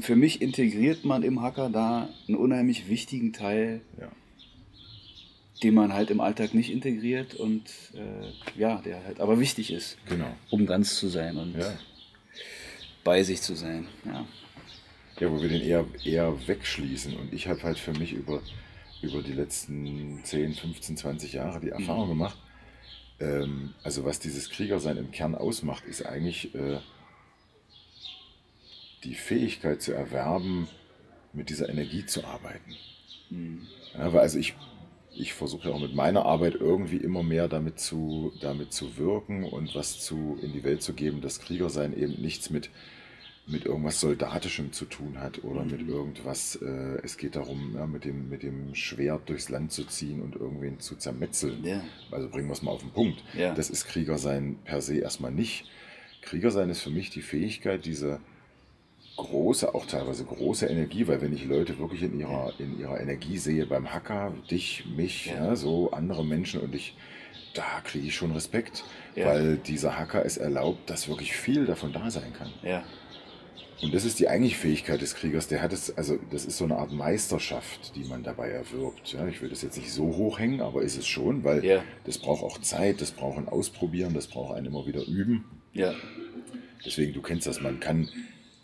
für 0.00 0.16
mich 0.16 0.40
integriert 0.40 1.04
man 1.04 1.22
im 1.22 1.42
Hacker 1.42 1.68
da 1.68 2.08
einen 2.26 2.38
unheimlich 2.38 2.88
wichtigen 2.88 3.34
Teil. 3.34 3.82
Ja 4.00 4.08
den 5.62 5.74
man 5.74 5.92
halt 5.92 6.10
im 6.10 6.20
Alltag 6.20 6.54
nicht 6.54 6.70
integriert 6.70 7.34
und 7.34 7.64
äh, 7.94 8.58
ja, 8.58 8.80
der 8.80 9.04
halt 9.04 9.20
aber 9.20 9.40
wichtig 9.40 9.72
ist, 9.72 9.96
genau. 10.06 10.34
um 10.50 10.66
ganz 10.66 10.96
zu 10.96 11.08
sein 11.08 11.36
und 11.36 11.56
ja. 11.56 11.78
bei 13.04 13.22
sich 13.22 13.42
zu 13.42 13.54
sein. 13.54 13.88
Ja. 14.04 14.26
ja, 15.18 15.30
wo 15.30 15.40
wir 15.42 15.48
den 15.48 15.62
eher, 15.62 15.84
eher 16.04 16.46
wegschließen. 16.46 17.16
Und 17.16 17.32
ich 17.32 17.48
habe 17.48 17.62
halt 17.62 17.78
für 17.78 17.92
mich 17.92 18.12
über, 18.12 18.40
über 19.02 19.22
die 19.22 19.32
letzten 19.32 20.20
10, 20.22 20.54
15, 20.54 20.96
20 20.96 21.32
Jahre 21.32 21.60
die 21.60 21.70
Erfahrung 21.70 22.06
mhm. 22.06 22.10
gemacht, 22.10 22.38
ähm, 23.20 23.74
also 23.82 24.04
was 24.04 24.20
dieses 24.20 24.50
Kriegersein 24.50 24.96
im 24.96 25.10
Kern 25.10 25.34
ausmacht, 25.34 25.84
ist 25.86 26.06
eigentlich 26.06 26.54
äh, 26.54 26.78
die 29.04 29.14
Fähigkeit 29.14 29.82
zu 29.82 29.92
erwerben, 29.92 30.68
mit 31.32 31.50
dieser 31.50 31.68
Energie 31.68 32.06
zu 32.06 32.24
arbeiten. 32.24 32.76
Mhm. 33.30 33.66
Ja, 33.94 34.12
weil 34.12 34.20
also 34.20 34.38
ich 34.38 34.54
ich 35.18 35.32
versuche 35.34 35.68
ja 35.68 35.74
auch 35.74 35.80
mit 35.80 35.94
meiner 35.94 36.24
Arbeit 36.24 36.54
irgendwie 36.54 36.96
immer 36.96 37.22
mehr 37.22 37.48
damit 37.48 37.80
zu, 37.80 38.32
damit 38.40 38.72
zu 38.72 38.96
wirken 38.96 39.44
und 39.44 39.74
was 39.74 40.00
zu, 40.00 40.38
in 40.42 40.52
die 40.52 40.62
Welt 40.62 40.82
zu 40.82 40.94
geben, 40.94 41.20
dass 41.20 41.40
Kriegersein 41.40 41.96
eben 41.96 42.20
nichts 42.22 42.50
mit, 42.50 42.70
mit 43.46 43.64
irgendwas 43.64 44.00
Soldatischem 44.00 44.72
zu 44.72 44.84
tun 44.84 45.20
hat 45.20 45.42
oder 45.42 45.64
mhm. 45.64 45.70
mit 45.70 45.88
irgendwas, 45.88 46.56
äh, 46.56 47.00
es 47.02 47.16
geht 47.16 47.34
darum, 47.34 47.74
ja, 47.74 47.86
mit, 47.86 48.04
dem, 48.04 48.28
mit 48.28 48.42
dem 48.42 48.74
Schwert 48.74 49.28
durchs 49.28 49.48
Land 49.48 49.72
zu 49.72 49.84
ziehen 49.84 50.22
und 50.22 50.36
irgendwen 50.36 50.78
zu 50.78 50.96
zermetzeln. 50.96 51.64
Ja. 51.64 51.82
Also 52.10 52.28
bringen 52.28 52.48
wir 52.48 52.52
es 52.52 52.62
mal 52.62 52.70
auf 52.70 52.82
den 52.82 52.92
Punkt. 52.92 53.22
Ja. 53.36 53.54
Das 53.54 53.70
ist 53.70 53.86
Kriegersein 53.86 54.56
per 54.64 54.80
se 54.80 54.98
erstmal 54.98 55.32
nicht. 55.32 55.64
Kriegersein 56.22 56.70
ist 56.70 56.82
für 56.82 56.90
mich 56.90 57.10
die 57.10 57.22
Fähigkeit, 57.22 57.84
diese, 57.84 58.20
große, 59.18 59.74
auch 59.74 59.84
teilweise 59.84 60.24
große 60.24 60.66
Energie, 60.66 61.06
weil 61.06 61.20
wenn 61.20 61.34
ich 61.34 61.44
Leute 61.44 61.78
wirklich 61.78 62.02
in 62.02 62.18
ihrer, 62.18 62.52
in 62.58 62.78
ihrer 62.78 63.00
Energie 63.00 63.36
sehe, 63.36 63.66
beim 63.66 63.92
Hacker, 63.92 64.32
dich, 64.50 64.84
mich, 64.96 65.26
ja. 65.26 65.48
Ja, 65.48 65.56
so 65.56 65.90
andere 65.90 66.24
Menschen 66.24 66.60
und 66.60 66.74
ich, 66.74 66.96
da 67.52 67.82
kriege 67.84 68.06
ich 68.06 68.14
schon 68.14 68.32
Respekt, 68.32 68.84
ja. 69.14 69.26
weil 69.26 69.56
dieser 69.58 69.98
Hacker 69.98 70.24
es 70.24 70.38
erlaubt, 70.38 70.88
dass 70.88 71.08
wirklich 71.08 71.36
viel 71.36 71.66
davon 71.66 71.92
da 71.92 72.10
sein 72.10 72.32
kann. 72.32 72.52
Ja. 72.62 72.84
Und 73.82 73.94
das 73.94 74.04
ist 74.04 74.18
die 74.18 74.28
eigentliche 74.28 74.56
Fähigkeit 74.56 75.00
des 75.00 75.14
Kriegers. 75.14 75.46
Der 75.46 75.62
hat 75.62 75.72
es, 75.72 75.96
also 75.96 76.18
das 76.30 76.44
ist 76.44 76.56
so 76.56 76.64
eine 76.64 76.76
Art 76.76 76.92
Meisterschaft, 76.92 77.94
die 77.94 78.04
man 78.04 78.24
dabei 78.24 78.48
erwirbt. 78.48 79.12
Ja, 79.12 79.26
ich 79.28 79.40
will 79.40 79.50
das 79.50 79.62
jetzt 79.62 79.76
nicht 79.76 79.92
so 79.92 80.16
hochhängen, 80.16 80.60
aber 80.60 80.82
ist 80.82 80.96
es 80.96 81.06
schon, 81.06 81.44
weil 81.44 81.64
ja. 81.64 81.84
das 82.04 82.18
braucht 82.18 82.42
auch 82.42 82.58
Zeit, 82.58 83.00
das 83.00 83.12
braucht 83.12 83.38
ein 83.38 83.48
Ausprobieren, 83.48 84.14
das 84.14 84.26
braucht 84.26 84.56
ein 84.56 84.64
immer 84.64 84.86
wieder 84.86 85.04
üben. 85.06 85.44
Ja. 85.74 85.94
Deswegen, 86.84 87.12
du 87.12 87.22
kennst 87.22 87.46
das, 87.46 87.60
man 87.60 87.78
kann 87.78 88.08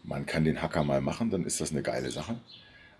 man 0.04 0.26
kann 0.26 0.44
den 0.44 0.62
Hacker 0.62 0.84
mal 0.84 1.00
machen, 1.00 1.30
dann 1.30 1.44
ist 1.44 1.61
das 1.61 1.73
eine 1.73 1.82
geile 1.82 2.11
Sache. 2.11 2.37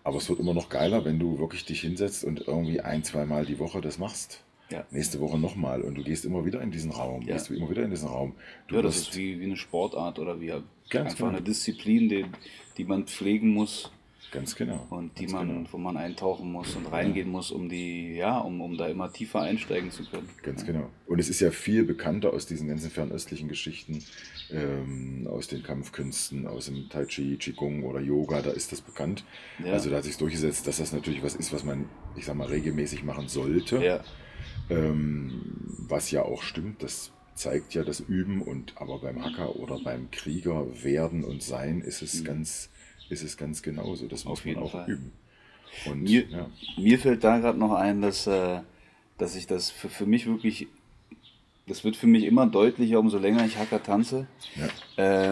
Aber 0.03 0.19
es 0.19 0.29
wird 0.29 0.41
immer 0.41 0.55
noch 0.55 0.69
geiler, 0.69 1.05
wenn 1.05 1.19
du 1.19 1.39
wirklich 1.39 1.65
dich 1.65 1.81
hinsetzt 1.81 2.25
und 2.25 2.47
irgendwie 2.47 2.81
ein, 2.81 3.05
zweimal 3.05 3.47
die 3.47 3.59
Woche 3.59 3.81
das 3.81 3.99
machst. 3.99 4.43
Ja. 4.71 4.85
Nächste 4.91 5.21
Woche 5.21 5.39
nochmal 5.39 5.83
und 5.83 5.95
du 5.95 6.03
gehst 6.03 6.25
immer 6.25 6.45
wieder 6.45 6.61
in 6.61 6.71
diesen 6.71 6.91
Raum. 6.91 7.23
Ja. 7.23 7.35
Gehst 7.35 7.49
du 7.49 7.55
immer 7.55 7.71
wieder 7.71 7.83
in 7.83 7.91
diesen 7.91 8.09
Raum. 8.09 8.35
Du 8.67 8.77
ja, 8.77 8.83
das 8.83 8.97
ist 8.97 9.17
wie, 9.17 9.39
wie 9.39 9.45
eine 9.45 9.57
Sportart 9.57 10.19
oder 10.19 10.41
wie 10.41 10.53
einfach 10.53 11.17
genau. 11.17 11.29
eine 11.29 11.43
Disziplin, 11.43 12.09
die, 12.09 12.27
die 12.77 12.85
man 12.85 13.05
pflegen 13.07 13.51
muss. 13.51 13.93
Ganz 14.31 14.57
genau. 14.57 14.87
Und 14.91 15.19
die 15.19 15.27
Ganz 15.27 15.33
man, 15.33 15.49
genau. 15.49 15.69
wo 15.71 15.79
man 15.79 15.97
eintauchen 15.97 16.51
muss 16.51 16.75
und 16.75 16.91
reingehen 16.91 17.29
muss, 17.31 17.51
um 17.51 17.69
die, 17.69 18.15
ja, 18.15 18.39
um, 18.39 18.61
um 18.61 18.77
da 18.77 18.89
immer 18.89 19.13
tiefer 19.13 19.41
einsteigen 19.41 19.91
zu 19.91 20.05
können. 20.05 20.29
Ganz 20.43 20.65
genau. 20.65 20.91
Und 21.07 21.19
es 21.19 21.29
ist 21.29 21.41
ja 21.41 21.51
viel 21.51 21.85
bekannter 21.85 22.33
aus 22.33 22.47
diesen 22.47 22.69
ganzen 22.69 22.91
fernöstlichen 22.91 23.49
Geschichten, 23.49 24.03
ähm, 24.51 25.29
aus 25.31 25.49
den 25.49 25.63
Kampfkünsten, 25.63 26.47
aus 26.47 26.67
dem 26.67 26.89
Tai 26.89 27.07
Chi, 27.07 27.37
Qigong 27.37 27.85
oder 27.85 28.01
Yoga, 28.01 28.43
da 28.43 28.51
ist 28.51 28.73
das 28.73 28.81
bekannt. 28.81 29.25
Ja. 29.65 29.73
Also 29.73 29.91
da 29.91 29.97
hat 29.97 30.05
sich 30.05 30.17
durchgesetzt, 30.17 30.67
dass 30.67 30.79
das 30.79 30.93
natürlich 30.93 31.23
was 31.23 31.35
ist, 31.35 31.53
was 31.53 31.65
man, 31.65 31.89
ich 32.17 32.25
sag 32.25 32.37
mal, 32.37 32.49
regelmäßig 32.49 33.05
machen 33.05 33.29
sollte. 33.29 33.85
Ja. 33.85 34.05
Ähm, 34.71 35.43
was 35.79 36.11
ja 36.11 36.23
auch 36.23 36.43
stimmt, 36.43 36.83
das 36.83 37.13
zeigt 37.35 37.75
ja 37.75 37.85
das 37.85 38.01
Üben 38.01 38.41
und 38.43 38.75
aber 38.77 39.01
beim 39.01 39.25
Hacker 39.25 39.57
oder 39.57 39.79
beim 39.83 40.11
Krieger 40.11 40.67
werden 40.83 41.25
und 41.25 41.43
sein 41.43 41.81
ist 41.81 42.03
es 42.03 42.21
mhm. 42.21 42.25
ganz 42.25 42.71
ist 43.09 43.23
es 43.23 43.37
ganz 43.37 43.63
genauso. 43.63 44.07
Das 44.07 44.25
muss 44.25 44.45
man 44.45 44.57
auch 44.57 44.73
Fall. 44.73 44.89
üben. 44.89 45.13
Und, 45.87 46.03
mir, 46.03 46.25
ja. 46.29 46.51
mir 46.77 46.99
fällt 46.99 47.25
da 47.25 47.39
gerade 47.39 47.59
noch 47.59 47.73
ein, 47.73 48.01
dass, 48.01 48.27
äh, 48.27 48.61
dass 49.19 49.37
ich 49.37 49.47
das 49.47 49.71
für, 49.71 49.89
für 49.89 50.07
mich 50.07 50.27
wirklich, 50.27 50.69
das 51.67 51.85
wird 51.85 51.97
für 51.97 52.07
mich 52.07 52.25
immer 52.25 52.47
deutlicher, 52.47 53.01
umso 53.01 53.19
länger 53.19 53.45
ich 53.45 53.59
Hacker 53.59 53.83
tanze. 53.83 54.27
Ja. 54.57 54.69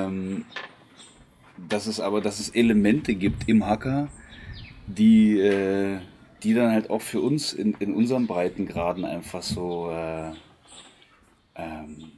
Ähm, 0.07 0.45
dass 1.69 1.87
es 1.87 2.01
aber, 2.01 2.21
dass 2.21 2.41
es 2.41 2.49
Elemente 2.49 3.15
gibt 3.15 3.49
im 3.49 3.67
Hacker, 3.67 4.09
die, 4.87 5.39
äh, 5.39 5.99
die 6.43 6.55
dann 6.55 6.73
halt 6.73 6.91
auch 6.91 7.03
für 7.03 7.21
uns 7.21 7.53
in, 7.53 7.75
in 7.75 7.95
unseren 7.95 8.27
Breitengraden 8.27 9.05
einfach 9.05 9.43
so 9.43 9.91
äh, 9.91 10.33
ähm, 11.55 12.13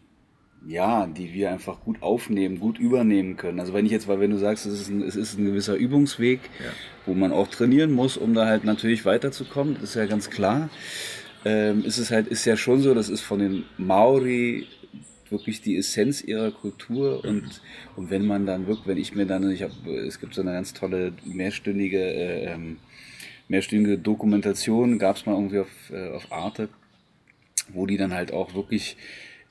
ja, 0.66 1.06
die 1.06 1.33
wir 1.33 1.50
einfach 1.50 1.80
gut 1.80 2.02
aufnehmen, 2.02 2.59
gut 2.59 2.78
übernehmen 2.78 3.37
können. 3.37 3.61
Also 3.61 3.75
wenn 3.75 3.87
ich 3.87 3.92
jetzt, 3.92 4.09
weil 4.09 4.21
wenn 4.21 4.30
du 4.30 4.38
sagst, 4.38 4.66
es 4.66 4.80
ist 4.80 4.88
ein, 4.88 5.02
es 5.02 5.16
ist 5.16 5.38
ein 5.38 5.44
gewisser 5.44 5.75
Übungsweg, 5.75 6.40
ja. 6.59 6.71
wo 7.06 7.14
man 7.14 7.33
auch 7.33 7.49
trainieren 7.49 7.92
muss, 7.92 8.16
um 8.16 8.35
da 8.35 8.47
halt 8.47 8.64
natürlich 8.64 9.04
weiterzukommen, 9.04 9.75
das 9.75 9.90
ist 9.90 9.97
ja 9.97 10.06
ganz 10.06 10.30
klar. 10.30 10.71
Ähm, 11.44 11.85
ist 11.85 11.99
es 11.99 12.11
halt, 12.11 12.28
ist 12.28 12.47
ja 12.47 12.56
schon 12.56 12.80
so, 12.80 12.94
das 12.94 13.11
ist 13.11 13.21
von 13.21 13.38
den 13.38 13.64
Maori 13.76 14.66
wirklich 15.28 15.61
die 15.61 15.76
Essenz 15.76 16.23
ihrer 16.23 16.50
Kultur 16.50 17.21
mhm. 17.23 17.28
und, 17.28 17.62
und 17.97 18.11
wenn 18.11 18.26
man 18.26 18.47
dann 18.47 18.66
wirklich, 18.66 18.87
wenn 18.87 18.99
ich 18.99 19.14
mir 19.14 19.26
dann, 19.26 19.50
ich 19.50 19.62
habe, 19.62 19.73
es 20.06 20.21
gibt 20.21 20.35
so 20.35 20.40
eine 20.40 20.52
ganz 20.52 20.73
tolle 20.73 21.12
mehrstündige, 21.25 22.00
äh, 22.00 22.52
ähm, 22.52 22.78
mehrstündige 23.49 23.99
Dokumentation, 23.99 24.99
gab 24.99 25.16
es 25.16 25.26
mal 25.26 25.35
irgendwie 25.35 25.59
auf, 25.59 25.90
äh, 25.90 26.11
auf 26.11 26.33
Arte, 26.33 26.68
wo 27.73 27.85
die 27.85 27.99
dann 27.99 28.14
halt 28.14 28.33
auch 28.33 28.54
wirklich 28.54 28.97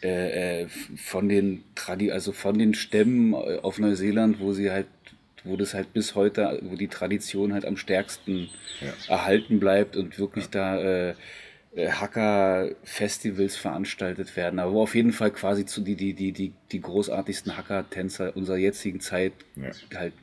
äh, 0.03 0.63
äh, 0.63 0.67
von 0.67 1.29
den 1.29 1.63
Tradi 1.75 2.11
also 2.11 2.31
von 2.31 2.57
den 2.57 2.73
Stämmen 2.73 3.33
äh, 3.33 3.59
auf 3.61 3.79
Neuseeland, 3.79 4.39
wo 4.39 4.51
sie 4.51 4.69
halt, 4.69 4.87
wo 5.43 5.55
das 5.55 5.73
halt 5.73 5.93
bis 5.93 6.15
heute, 6.15 6.59
wo 6.63 6.75
die 6.75 6.87
Tradition 6.87 7.53
halt 7.53 7.65
am 7.65 7.77
stärksten 7.77 8.49
ja. 8.81 8.93
erhalten 9.07 9.59
bleibt 9.59 9.95
und 9.95 10.19
wirklich 10.19 10.45
ja. 10.45 10.51
da 10.51 10.81
äh, 10.81 11.15
äh, 11.75 11.89
Hacker-Festivals 11.89 13.55
veranstaltet 13.55 14.35
werden, 14.35 14.59
aber 14.59 14.73
wo 14.73 14.81
auf 14.83 14.93
jeden 14.93 15.11
Fall 15.11 15.31
quasi 15.31 15.65
zu 15.65 15.81
die, 15.81 15.95
die, 15.95 16.13
die, 16.13 16.31
die, 16.31 16.53
die 16.71 16.81
großartigsten 16.81 17.57
Hacker-Tänzer 17.57 18.35
unserer 18.35 18.57
jetzigen 18.57 18.99
Zeit 18.99 19.33
ja. 19.55 19.71
halt 19.97 20.13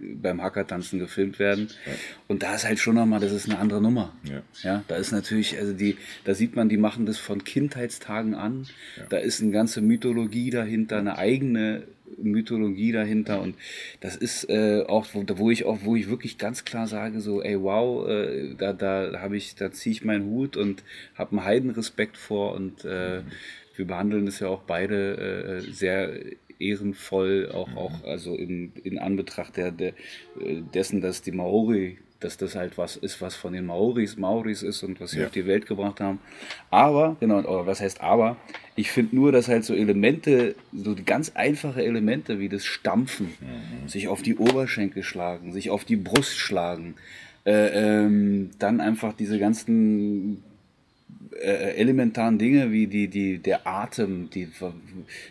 beim 0.00 0.42
Hackertanzen 0.42 0.98
gefilmt 0.98 1.38
werden. 1.38 1.68
Ja. 1.86 1.92
Und 2.28 2.42
da 2.42 2.54
ist 2.54 2.64
halt 2.64 2.78
schon 2.78 2.94
nochmal, 2.94 3.20
das 3.20 3.32
ist 3.32 3.48
eine 3.48 3.58
andere 3.58 3.80
Nummer. 3.80 4.14
Ja. 4.24 4.42
ja. 4.62 4.84
Da 4.88 4.96
ist 4.96 5.12
natürlich, 5.12 5.58
also 5.58 5.72
die, 5.72 5.96
da 6.24 6.34
sieht 6.34 6.56
man, 6.56 6.68
die 6.68 6.76
machen 6.76 7.06
das 7.06 7.18
von 7.18 7.44
Kindheitstagen 7.44 8.34
an. 8.34 8.66
Ja. 8.96 9.04
Da 9.08 9.18
ist 9.18 9.42
eine 9.42 9.50
ganze 9.50 9.80
Mythologie 9.80 10.50
dahinter, 10.50 10.98
eine 10.98 11.18
eigene 11.18 11.84
Mythologie 12.18 12.92
dahinter 12.92 13.40
und 13.40 13.54
das 14.00 14.16
ist 14.16 14.48
äh, 14.50 14.84
auch, 14.86 15.06
wo, 15.12 15.24
wo, 15.36 15.50
ich 15.50 15.64
auch, 15.64 15.78
wo 15.84 15.96
ich 15.96 16.08
wirklich 16.08 16.38
ganz 16.38 16.64
klar 16.64 16.86
sage, 16.86 17.20
so, 17.20 17.42
ey, 17.42 17.60
wow, 17.60 18.08
äh, 18.08 18.54
da, 18.56 18.72
da 18.72 19.20
habe 19.20 19.36
ich, 19.36 19.54
da 19.54 19.70
ziehe 19.70 19.92
ich 19.92 20.04
meinen 20.04 20.24
Hut 20.24 20.56
und 20.56 20.82
habe 21.14 21.32
einen 21.32 21.44
Heidenrespekt 21.44 22.16
vor 22.16 22.54
und 22.54 22.84
äh, 22.84 23.22
wir 23.76 23.86
behandeln 23.86 24.26
das 24.26 24.40
ja 24.40 24.48
auch 24.48 24.62
beide 24.62 25.62
äh, 25.66 25.72
sehr 25.72 26.12
ehrenvoll, 26.60 27.50
auch, 27.52 27.68
mhm. 27.68 27.78
auch 27.78 28.04
also 28.04 28.34
in, 28.34 28.72
in 28.84 28.98
Anbetracht 28.98 29.56
der, 29.56 29.70
der, 29.70 29.94
äh, 30.40 30.62
dessen, 30.72 31.00
dass 31.00 31.22
die 31.22 31.32
Maori 31.32 31.98
dass 32.20 32.36
das 32.36 32.54
halt 32.54 32.78
was 32.78 32.96
ist, 32.96 33.20
was 33.20 33.34
von 33.34 33.54
den 33.54 33.66
Maoris 33.66 34.16
Maoris 34.16 34.62
ist 34.62 34.82
und 34.82 35.00
was 35.00 35.12
sie 35.12 35.20
ja. 35.20 35.26
auf 35.26 35.32
die 35.32 35.46
Welt 35.46 35.66
gebracht 35.66 36.00
haben. 36.00 36.20
Aber, 36.70 37.16
genau, 37.18 37.38
oder 37.38 37.66
was 37.66 37.80
heißt 37.80 38.00
aber? 38.02 38.36
Ich 38.76 38.92
finde 38.92 39.16
nur, 39.16 39.32
dass 39.32 39.48
halt 39.48 39.64
so 39.64 39.74
Elemente, 39.74 40.54
so 40.72 40.94
die 40.94 41.04
ganz 41.04 41.32
einfache 41.34 41.82
Elemente 41.82 42.38
wie 42.38 42.48
das 42.48 42.64
Stampfen, 42.64 43.32
mhm. 43.40 43.88
sich 43.88 44.08
auf 44.08 44.22
die 44.22 44.36
Oberschenkel 44.36 45.02
schlagen, 45.02 45.52
sich 45.52 45.70
auf 45.70 45.84
die 45.84 45.96
Brust 45.96 46.38
schlagen, 46.38 46.94
äh, 47.46 48.04
ähm, 48.04 48.50
dann 48.58 48.80
einfach 48.80 49.14
diese 49.14 49.38
ganzen 49.38 50.44
äh, 51.40 51.74
elementaren 51.74 52.38
Dinge 52.38 52.72
wie 52.72 52.86
die, 52.86 53.08
die, 53.08 53.38
der 53.38 53.66
Atem, 53.66 54.30
die, 54.30 54.48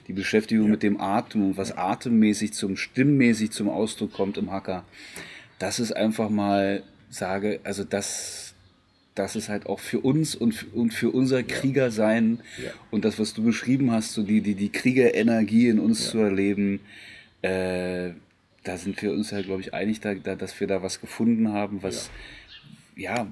die 0.07 0.13
Beschäftigung 0.13 0.65
ja. 0.65 0.71
mit 0.71 0.83
dem 0.83 0.99
Atem, 0.99 1.55
was 1.57 1.77
atemmäßig 1.77 2.53
zum, 2.53 2.77
stimmmäßig 2.77 3.51
zum 3.51 3.69
Ausdruck 3.69 4.13
kommt 4.13 4.37
im 4.37 4.51
Hacker 4.51 4.83
das 5.59 5.79
ist 5.79 5.91
einfach 5.91 6.29
mal 6.29 6.83
sage, 7.09 7.59
also 7.63 7.83
das, 7.83 8.53
das 9.13 9.35
ist 9.35 9.49
halt 9.49 9.67
auch 9.67 9.79
für 9.79 9.99
uns 9.99 10.33
und, 10.33 10.53
für, 10.53 10.67
und 10.67 10.93
für 10.93 11.11
unser 11.11 11.43
Kriegersein 11.43 12.39
ja. 12.63 12.71
und 12.89 13.05
das, 13.05 13.19
was 13.19 13.33
du 13.33 13.43
beschrieben 13.43 13.91
hast, 13.91 14.13
so 14.13 14.23
die, 14.23 14.41
die, 14.41 14.55
die 14.55 14.69
Kriegerenergie 14.69 15.67
in 15.67 15.79
uns 15.79 16.05
ja. 16.05 16.11
zu 16.11 16.17
erleben, 16.19 16.79
äh, 17.41 18.11
da 18.63 18.77
sind 18.77 19.01
wir 19.01 19.11
uns 19.11 19.31
ja, 19.31 19.41
glaube 19.41 19.61
ich, 19.61 19.73
einig, 19.73 19.99
da, 19.99 20.15
da, 20.15 20.35
dass 20.35 20.59
wir 20.59 20.67
da 20.67 20.81
was 20.81 21.01
gefunden 21.01 21.51
haben, 21.51 21.83
was, 21.83 22.09
ja, 22.95 23.15
ja 23.15 23.27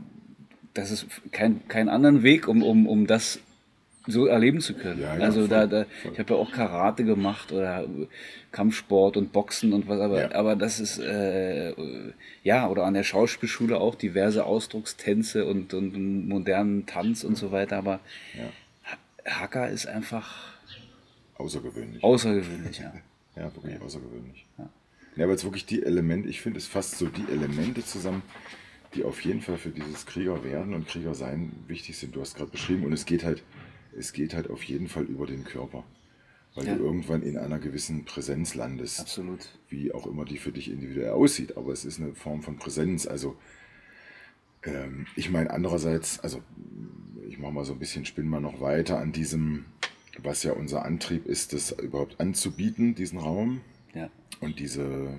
das 0.78 0.92
ist 0.92 1.08
kein, 1.32 1.68
kein 1.68 1.90
anderen 1.90 2.24
Weg, 2.24 2.48
um, 2.48 2.64
um, 2.64 2.88
um 2.88 3.08
das 3.08 3.40
so 4.06 4.26
erleben 4.26 4.62
zu 4.62 4.74
können. 4.74 5.02
Ja, 5.02 5.18
ja, 5.18 5.24
also 5.24 5.42
voll, 5.42 5.50
da, 5.50 5.68
da 5.68 5.86
ich 6.12 6.18
habe 6.18 6.34
ja 6.34 6.40
auch 6.40 6.52
Karate 6.52 7.04
gemacht 7.04 7.52
oder 7.52 7.86
Kampfsport 8.52 9.18
und 9.18 9.34
Boxen 9.34 9.74
und 9.74 9.88
was, 9.88 10.00
aber, 10.00 10.22
ja. 10.22 10.32
aber 10.34 10.56
das 10.56 10.80
ist 10.80 11.00
äh, 11.00 11.74
ja 12.44 12.70
oder 12.70 12.86
an 12.86 12.94
der 12.94 13.04
Schauspielschule 13.04 13.78
auch 13.78 13.96
diverse 13.96 14.46
Ausdruckstänze 14.46 15.46
und, 15.46 15.74
und 15.74 16.28
modernen 16.28 16.86
Tanz 16.86 17.24
und 17.24 17.36
so 17.36 17.52
weiter. 17.52 17.78
Aber 17.78 18.00
Hacker 19.26 19.70
ist 19.70 19.88
einfach 19.88 20.58
außergewöhnlich. 21.38 22.04
Außergewöhnlich, 22.04 22.80
ja. 22.80 22.94
ja, 23.36 23.56
wirklich 23.56 23.82
außergewöhnlich. 23.82 24.46
Ja. 24.58 24.70
ja, 25.18 25.24
aber 25.26 25.34
jetzt 25.34 25.44
wirklich 25.44 25.66
die 25.66 25.84
Elemente, 25.84 26.30
ich 26.30 26.42
finde 26.42 26.60
es 26.60 26.68
fast 26.68 26.98
so 26.98 27.08
die 27.08 27.26
Elemente 27.32 27.84
zusammen, 27.84 28.24
die 28.98 29.04
auf 29.04 29.22
jeden 29.22 29.42
Fall 29.42 29.58
für 29.58 29.70
dieses 29.70 30.06
Krieger 30.06 30.44
werden 30.44 30.74
und 30.74 30.88
Krieger 30.88 31.16
sein 31.16 31.52
wichtig 31.68 31.98
sind. 31.98 32.16
Du 32.16 32.22
hast 32.22 32.36
gerade 32.36 32.52
beschrieben 32.52 32.84
und 32.84 32.94
es 32.94 33.06
geht 33.06 33.24
halt 33.24 33.44
es 33.98 34.14
geht 34.14 34.34
halt 34.34 34.50
auf 34.50 34.64
jeden 34.64 34.88
Fall 34.88 35.04
über 35.04 35.26
den 35.26 35.44
Körper. 35.44 35.84
Weil 36.56 36.68
ja. 36.68 36.76
du 36.76 36.84
irgendwann 36.84 37.22
in 37.22 37.38
einer 37.38 37.60
gewissen 37.60 38.06
Präsenz 38.06 38.56
landest. 38.56 39.00
Absolut. 39.00 39.50
Wie 39.70 39.92
auch 39.92 40.08
immer 40.08 40.26
die 40.26 40.38
für 40.38 40.52
dich 40.52 40.72
individuell 40.72 41.12
aussieht. 41.12 41.58
Aber 41.58 41.72
es 41.72 41.86
ist 41.86 42.00
eine 42.00 42.16
Form 42.16 42.42
von 42.42 42.58
Präsenz. 42.58 43.06
Also, 43.06 43.36
ähm, 44.64 45.06
ich 45.16 45.30
meine, 45.30 45.52
andererseits, 45.52 46.20
also, 46.20 46.42
ich 47.28 47.38
mache 47.38 47.54
mal 47.54 47.66
so 47.66 47.74
ein 47.74 47.80
bisschen, 47.80 48.06
spinn 48.06 48.28
mal 48.28 48.42
noch 48.42 48.60
weiter 48.60 49.00
an 49.00 49.12
diesem, 49.12 49.66
was 50.20 50.42
ja 50.44 50.54
unser 50.54 50.84
Antrieb 50.84 51.28
ist, 51.28 51.54
das 51.54 51.72
überhaupt 51.72 52.20
anzubieten, 52.20 52.96
diesen 52.96 53.20
Raum. 53.20 53.62
Ja. 53.94 54.10
Und 54.40 54.60
diese 54.60 55.14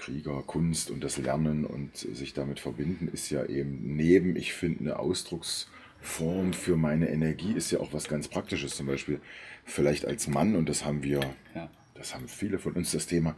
Krieger, 0.00 0.42
Kunst 0.46 0.90
und 0.90 1.04
das 1.04 1.18
Lernen 1.18 1.64
und 1.64 1.96
sich 1.96 2.34
damit 2.34 2.58
verbinden, 2.58 3.08
ist 3.12 3.30
ja 3.30 3.44
eben 3.44 3.96
neben, 3.96 4.34
ich 4.36 4.52
finde, 4.52 4.80
eine 4.80 4.98
Ausdrucks- 4.98 5.68
Form 6.00 6.52
für 6.52 6.76
meine 6.76 7.10
Energie 7.10 7.52
ist 7.52 7.70
ja 7.70 7.80
auch 7.80 7.92
was 7.92 8.08
ganz 8.08 8.28
Praktisches. 8.28 8.76
Zum 8.76 8.86
Beispiel 8.86 9.20
vielleicht 9.64 10.06
als 10.06 10.28
Mann, 10.28 10.56
und 10.56 10.68
das 10.68 10.84
haben 10.84 11.02
wir, 11.02 11.20
ja. 11.54 11.70
das 11.94 12.14
haben 12.14 12.28
viele 12.28 12.58
von 12.58 12.72
uns, 12.72 12.92
das 12.92 13.06
Thema 13.06 13.36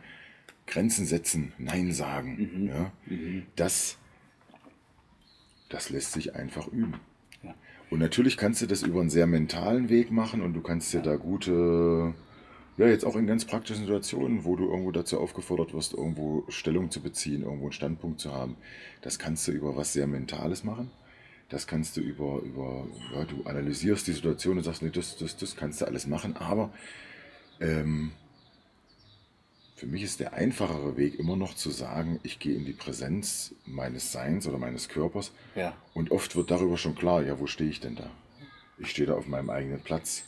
Grenzen 0.66 1.06
setzen, 1.06 1.52
Nein 1.58 1.92
sagen. 1.92 2.50
Mhm. 2.54 2.68
Ja? 2.68 2.92
Mhm. 3.06 3.42
Das, 3.56 3.98
das 5.68 5.90
lässt 5.90 6.12
sich 6.12 6.36
einfach 6.36 6.68
üben. 6.68 7.00
Ja. 7.42 7.54
Und 7.90 7.98
natürlich 7.98 8.36
kannst 8.36 8.62
du 8.62 8.66
das 8.66 8.82
über 8.82 9.00
einen 9.00 9.10
sehr 9.10 9.26
mentalen 9.26 9.88
Weg 9.88 10.12
machen 10.12 10.40
und 10.40 10.54
du 10.54 10.60
kannst 10.60 10.92
dir 10.92 10.98
ja. 10.98 11.04
da 11.04 11.16
gute, 11.16 12.14
ja, 12.78 12.86
jetzt 12.86 13.04
auch 13.04 13.16
in 13.16 13.26
ganz 13.26 13.44
praktischen 13.44 13.84
Situationen, 13.84 14.44
wo 14.44 14.56
du 14.56 14.68
irgendwo 14.70 14.90
dazu 14.92 15.20
aufgefordert 15.20 15.74
wirst, 15.74 15.92
irgendwo 15.92 16.44
Stellung 16.48 16.90
zu 16.90 17.00
beziehen, 17.00 17.42
irgendwo 17.42 17.64
einen 17.64 17.72
Standpunkt 17.72 18.20
zu 18.20 18.32
haben. 18.32 18.56
Das 19.02 19.18
kannst 19.18 19.46
du 19.46 19.52
über 19.52 19.76
was 19.76 19.92
sehr 19.92 20.06
Mentales 20.06 20.64
machen. 20.64 20.90
Das 21.48 21.66
kannst 21.66 21.98
du 21.98 22.00
über, 22.00 22.40
über 22.40 22.86
ja, 23.14 23.24
du 23.24 23.42
analysierst 23.44 24.06
die 24.06 24.12
Situation 24.12 24.56
und 24.56 24.64
sagst, 24.64 24.82
nee, 24.82 24.90
das, 24.90 25.18
das, 25.18 25.36
das 25.36 25.54
kannst 25.54 25.82
du 25.82 25.84
alles 25.84 26.06
machen, 26.06 26.34
aber 26.36 26.72
ähm, 27.60 28.12
für 29.82 29.86
mich 29.86 30.04
ist 30.04 30.20
der 30.20 30.32
einfachere 30.32 30.96
Weg 30.96 31.18
immer 31.18 31.36
noch 31.36 31.54
zu 31.54 31.68
sagen, 31.70 32.20
ich 32.22 32.38
gehe 32.38 32.54
in 32.54 32.64
die 32.64 32.72
Präsenz 32.72 33.52
meines 33.66 34.12
Seins 34.12 34.46
oder 34.46 34.56
meines 34.56 34.88
Körpers. 34.88 35.32
Ja. 35.56 35.76
Und 35.92 36.12
oft 36.12 36.36
wird 36.36 36.52
darüber 36.52 36.78
schon 36.78 36.94
klar, 36.94 37.22
ja, 37.22 37.40
wo 37.40 37.48
stehe 37.48 37.68
ich 37.68 37.80
denn 37.80 37.96
da? 37.96 38.08
Ich 38.78 38.90
stehe 38.90 39.08
da 39.08 39.14
auf 39.14 39.26
meinem 39.26 39.50
eigenen 39.50 39.80
Platz. 39.80 40.22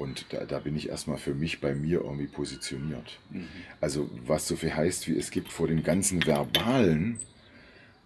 Und 0.00 0.24
da, 0.30 0.46
da 0.46 0.60
bin 0.60 0.74
ich 0.76 0.88
erstmal 0.88 1.18
für 1.18 1.34
mich 1.34 1.60
bei 1.60 1.74
mir 1.74 2.00
irgendwie 2.00 2.26
positioniert. 2.26 3.18
Mhm. 3.28 3.46
Also 3.82 4.08
was 4.26 4.48
so 4.48 4.56
viel 4.56 4.74
heißt, 4.74 5.06
wie 5.08 5.16
es 5.18 5.30
gibt 5.30 5.52
vor 5.52 5.68
dem 5.68 5.82
ganzen 5.82 6.24
Verbalen, 6.24 7.18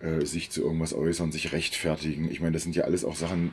äh, 0.00 0.26
sich 0.26 0.50
zu 0.50 0.62
irgendwas 0.62 0.92
äußern, 0.92 1.30
sich 1.30 1.52
rechtfertigen. 1.52 2.28
Ich 2.32 2.40
meine, 2.40 2.50
das 2.50 2.64
sind 2.64 2.74
ja 2.74 2.82
alles 2.82 3.04
auch 3.04 3.14
Sachen, 3.14 3.52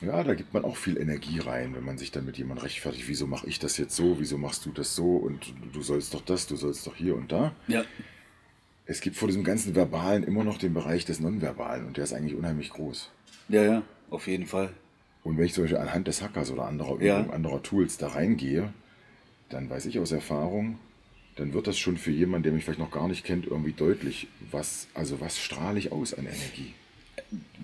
ja, 0.00 0.24
da 0.24 0.32
gibt 0.32 0.54
man 0.54 0.64
auch 0.64 0.76
viel 0.76 0.96
Energie 0.96 1.38
rein, 1.38 1.74
wenn 1.74 1.84
man 1.84 1.98
sich 1.98 2.10
dann 2.10 2.24
mit 2.24 2.38
jemandem 2.38 2.64
rechtfertigt. 2.64 3.08
Wieso 3.08 3.26
mache 3.26 3.46
ich 3.46 3.58
das 3.58 3.76
jetzt 3.76 3.94
so? 3.94 4.18
Wieso 4.18 4.38
machst 4.38 4.64
du 4.64 4.72
das 4.72 4.96
so? 4.96 5.16
Und 5.16 5.52
du 5.74 5.82
sollst 5.82 6.14
doch 6.14 6.22
das, 6.22 6.46
du 6.46 6.56
sollst 6.56 6.86
doch 6.86 6.96
hier 6.96 7.14
und 7.14 7.30
da. 7.30 7.54
Ja. 7.68 7.84
Es 8.86 9.02
gibt 9.02 9.16
vor 9.16 9.28
diesem 9.28 9.44
ganzen 9.44 9.74
Verbalen 9.74 10.24
immer 10.24 10.44
noch 10.44 10.56
den 10.56 10.72
Bereich 10.72 11.04
des 11.04 11.20
Nonverbalen 11.20 11.86
und 11.86 11.98
der 11.98 12.04
ist 12.04 12.14
eigentlich 12.14 12.36
unheimlich 12.36 12.70
groß. 12.70 13.10
Ja, 13.50 13.62
ja, 13.62 13.82
auf 14.08 14.26
jeden 14.28 14.46
Fall. 14.46 14.72
Und 15.24 15.38
wenn 15.38 15.44
ich 15.44 15.54
zum 15.54 15.64
Beispiel 15.64 15.78
anhand 15.78 16.08
des 16.08 16.22
Hackers 16.22 16.50
oder 16.50 16.64
anderer 16.64 17.00
ja. 17.00 17.20
anderer 17.30 17.62
Tools 17.62 17.96
da 17.96 18.08
reingehe, 18.08 18.72
dann 19.48 19.70
weiß 19.70 19.86
ich 19.86 19.98
aus 19.98 20.12
Erfahrung, 20.12 20.78
dann 21.36 21.52
wird 21.54 21.66
das 21.66 21.78
schon 21.78 21.96
für 21.96 22.10
jemanden, 22.10 22.44
der 22.44 22.52
mich 22.52 22.64
vielleicht 22.64 22.80
noch 22.80 22.90
gar 22.90 23.08
nicht 23.08 23.24
kennt, 23.24 23.46
irgendwie 23.46 23.72
deutlich, 23.72 24.28
was, 24.50 24.88
also 24.94 25.20
was 25.20 25.38
strahle 25.38 25.78
ich 25.78 25.92
aus 25.92 26.14
an 26.14 26.26
Energie. 26.26 26.74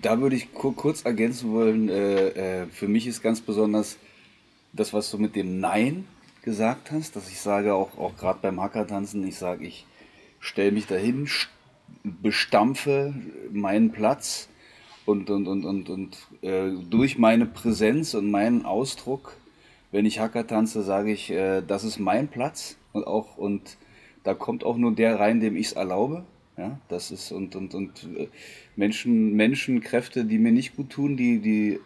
Da 0.01 0.19
würde 0.21 0.35
ich 0.35 0.53
kurz 0.53 1.03
ergänzen 1.03 1.51
wollen, 1.51 1.89
äh, 1.89 2.61
äh, 2.61 2.65
für 2.67 2.87
mich 2.87 3.05
ist 3.07 3.21
ganz 3.21 3.41
besonders 3.41 3.97
das, 4.73 4.93
was 4.93 5.11
du 5.11 5.17
mit 5.17 5.35
dem 5.35 5.59
Nein 5.59 6.05
gesagt 6.43 6.91
hast, 6.91 7.15
dass 7.15 7.29
ich 7.29 7.39
sage, 7.39 7.73
auch, 7.73 7.97
auch 7.97 8.15
gerade 8.15 8.39
beim 8.41 8.61
Hackertanzen, 8.61 9.27
ich 9.27 9.37
sage, 9.37 9.65
ich 9.65 9.85
stelle 10.39 10.71
mich 10.71 10.87
dahin, 10.87 11.27
bestampfe 12.03 13.13
meinen 13.51 13.91
Platz 13.91 14.47
und, 15.09 15.29
und, 15.29 15.47
und, 15.47 15.65
und, 15.65 15.89
und 15.89 16.17
äh, 16.41 16.69
durch 16.89 17.17
meine 17.17 17.47
Präsenz 17.47 18.13
und 18.13 18.29
meinen 18.29 18.63
Ausdruck, 18.65 19.35
wenn 19.91 20.05
ich 20.05 20.19
Hacker 20.19 20.45
tanze, 20.45 20.83
sage 20.83 21.11
ich, 21.11 21.31
äh, 21.31 21.61
das 21.65 21.83
ist 21.83 21.99
mein 21.99 22.27
Platz 22.27 22.77
und 22.93 23.07
auch 23.07 23.37
und 23.37 23.77
da 24.23 24.35
kommt 24.35 24.63
auch 24.63 24.77
nur 24.77 24.93
der 24.93 25.19
rein, 25.19 25.39
dem 25.39 25.55
ich 25.55 25.67
es 25.67 25.73
erlaube. 25.73 26.25
Ja, 26.57 26.79
das 26.89 27.09
ist 27.09 27.31
und 27.31 27.55
und 27.55 27.73
und 27.73 28.07
äh, 28.17 28.27
Menschen 28.75 29.35
Menschenkräfte, 29.35 30.25
die 30.25 30.37
mir 30.37 30.51
nicht 30.51 30.75
gut 30.75 30.91
tun, 30.91 31.17
die 31.17 31.39
die 31.39 31.79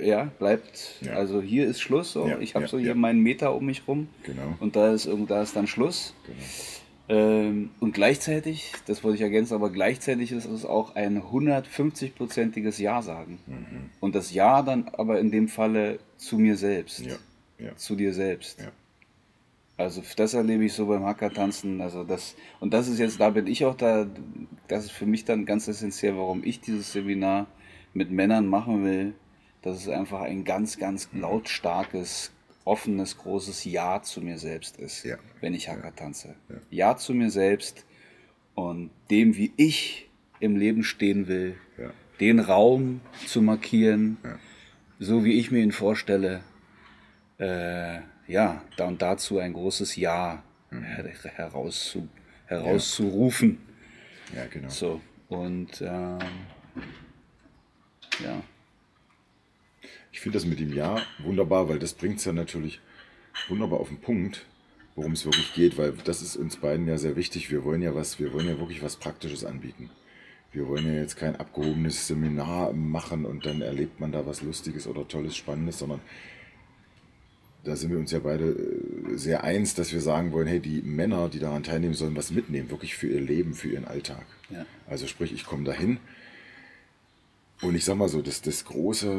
äh, 0.00 0.08
ja 0.08 0.24
bleibt. 0.38 0.96
Ja. 1.02 1.12
Also 1.12 1.40
hier 1.40 1.66
ist 1.66 1.80
Schluss. 1.80 2.12
So. 2.12 2.26
Ja, 2.26 2.38
ich 2.40 2.54
habe 2.56 2.64
ja, 2.64 2.68
so 2.68 2.78
hier 2.78 2.96
meinen 2.96 3.20
Meter 3.20 3.54
um 3.54 3.66
mich 3.66 3.86
rum. 3.86 4.08
Genau. 4.24 4.56
Und 4.58 4.74
da 4.74 4.92
ist 4.92 5.08
da 5.28 5.42
ist 5.42 5.54
dann 5.54 5.68
Schluss. 5.68 6.14
Genau. 6.26 6.38
Ähm, 7.08 7.70
und 7.80 7.92
gleichzeitig, 7.92 8.72
das 8.86 9.02
wollte 9.02 9.16
ich 9.16 9.22
ergänzen, 9.22 9.54
aber 9.54 9.70
gleichzeitig 9.70 10.32
ist 10.32 10.46
es 10.46 10.64
auch 10.64 10.94
ein 10.94 11.20
150-prozentiges 11.20 12.80
Ja 12.80 13.02
sagen. 13.02 13.38
Mhm. 13.46 13.90
Und 14.00 14.14
das 14.14 14.32
Ja 14.32 14.62
dann 14.62 14.88
aber 14.88 15.18
in 15.18 15.30
dem 15.30 15.48
Falle 15.48 15.98
zu 16.16 16.38
mir 16.38 16.56
selbst. 16.56 17.00
Ja. 17.00 17.16
Ja. 17.58 17.76
Zu 17.76 17.96
dir 17.96 18.12
selbst. 18.12 18.60
Ja. 18.60 18.72
Also 19.76 20.02
das 20.16 20.34
erlebe 20.34 20.64
ich 20.64 20.74
so 20.74 20.86
beim 20.86 21.04
Hackertanzen. 21.04 21.80
Also 21.80 22.04
das, 22.04 22.36
und 22.60 22.72
das 22.72 22.88
ist 22.88 22.98
jetzt, 22.98 23.20
da 23.20 23.30
bin 23.30 23.46
ich 23.46 23.64
auch 23.64 23.74
da, 23.74 24.06
das 24.68 24.84
ist 24.84 24.92
für 24.92 25.06
mich 25.06 25.24
dann 25.24 25.44
ganz 25.44 25.66
essentiell, 25.66 26.16
warum 26.16 26.44
ich 26.44 26.60
dieses 26.60 26.92
Seminar 26.92 27.46
mit 27.94 28.10
Männern 28.10 28.46
machen 28.46 28.84
will. 28.84 29.14
Das 29.62 29.76
ist 29.76 29.88
einfach 29.88 30.20
ein 30.20 30.44
ganz, 30.44 30.78
ganz 30.78 31.08
lautstarkes, 31.12 32.32
offenes, 32.64 33.18
großes 33.18 33.64
Ja 33.64 34.02
zu 34.02 34.20
mir 34.20 34.38
selbst 34.38 34.76
ist, 34.78 35.04
Ja. 35.04 35.16
wenn 35.40 35.54
ich 35.54 35.68
Hacker 35.68 35.94
tanze. 35.94 36.34
Ja. 36.48 36.56
ja 36.70 36.96
zu 36.96 37.14
mir 37.14 37.30
selbst 37.30 37.84
und 38.54 38.90
dem, 39.10 39.36
wie 39.36 39.52
ich 39.56 40.08
im 40.40 40.56
Leben 40.56 40.84
stehen 40.84 41.26
will, 41.28 41.56
Ja. 41.78 41.90
den 42.20 42.38
Raum 42.40 43.00
zu 43.26 43.42
markieren, 43.42 44.16
so 44.98 45.24
wie 45.24 45.38
ich 45.38 45.50
mir 45.50 45.62
ihn 45.62 45.72
vorstelle. 45.72 46.42
Äh, 47.38 48.00
ja, 48.28 48.62
da 48.76 48.86
und 48.86 49.02
dazu 49.02 49.38
ein 49.38 49.52
großes 49.52 49.96
Ja 49.96 50.42
Mhm. 50.70 50.84
her 50.84 51.04
herauszu 51.34 52.08
herauszurufen. 52.46 53.58
Ja, 54.34 54.46
genau. 54.46 54.68
So, 54.68 55.00
und 55.28 55.80
ähm, 55.82 56.18
ja, 58.22 58.42
Ich 60.12 60.20
finde 60.20 60.38
das 60.38 60.46
mit 60.46 60.60
dem 60.60 60.72
Ja 60.72 61.02
wunderbar, 61.18 61.68
weil 61.68 61.78
das 61.78 61.94
bringt 61.94 62.18
es 62.18 62.24
ja 62.24 62.32
natürlich 62.32 62.80
wunderbar 63.48 63.80
auf 63.80 63.88
den 63.88 64.00
Punkt, 64.00 64.46
worum 64.94 65.12
es 65.12 65.24
wirklich 65.24 65.54
geht, 65.54 65.78
weil 65.78 65.92
das 66.04 66.20
ist 66.20 66.36
uns 66.36 66.56
beiden 66.56 66.86
ja 66.86 66.98
sehr 66.98 67.16
wichtig. 67.16 67.50
Wir 67.50 67.64
wollen 67.64 67.82
ja 67.82 67.94
was, 67.94 68.20
wir 68.20 68.32
wollen 68.32 68.46
ja 68.46 68.58
wirklich 68.58 68.82
was 68.82 68.96
Praktisches 68.96 69.44
anbieten. 69.44 69.90
Wir 70.52 70.68
wollen 70.68 70.86
ja 70.86 71.00
jetzt 71.00 71.16
kein 71.16 71.34
abgehobenes 71.36 72.06
Seminar 72.06 72.74
machen 72.74 73.24
und 73.24 73.46
dann 73.46 73.62
erlebt 73.62 74.00
man 74.00 74.12
da 74.12 74.26
was 74.26 74.42
Lustiges 74.42 74.86
oder 74.86 75.08
Tolles, 75.08 75.34
Spannendes, 75.34 75.78
sondern 75.78 76.00
da 77.64 77.74
sind 77.74 77.90
wir 77.90 77.98
uns 77.98 78.10
ja 78.10 78.18
beide 78.18 78.50
äh, 78.50 79.16
sehr 79.16 79.44
eins, 79.44 79.74
dass 79.74 79.92
wir 79.92 80.00
sagen 80.00 80.32
wollen, 80.32 80.48
hey, 80.48 80.60
die 80.60 80.82
Männer, 80.82 81.30
die 81.30 81.38
daran 81.38 81.62
teilnehmen, 81.62 81.94
sollen 81.94 82.16
was 82.16 82.32
mitnehmen, 82.32 82.70
wirklich 82.70 82.96
für 82.96 83.06
ihr 83.06 83.20
Leben, 83.20 83.54
für 83.54 83.68
ihren 83.68 83.86
Alltag. 83.86 84.26
Ja. 84.50 84.66
Also 84.86 85.06
sprich, 85.06 85.32
ich 85.32 85.46
komme 85.46 85.64
dahin 85.64 85.98
und 87.62 87.76
ich 87.76 87.84
sag 87.84 87.96
mal 87.96 88.08
so, 88.08 88.20
das, 88.22 88.42
das, 88.42 88.64
große, 88.64 89.16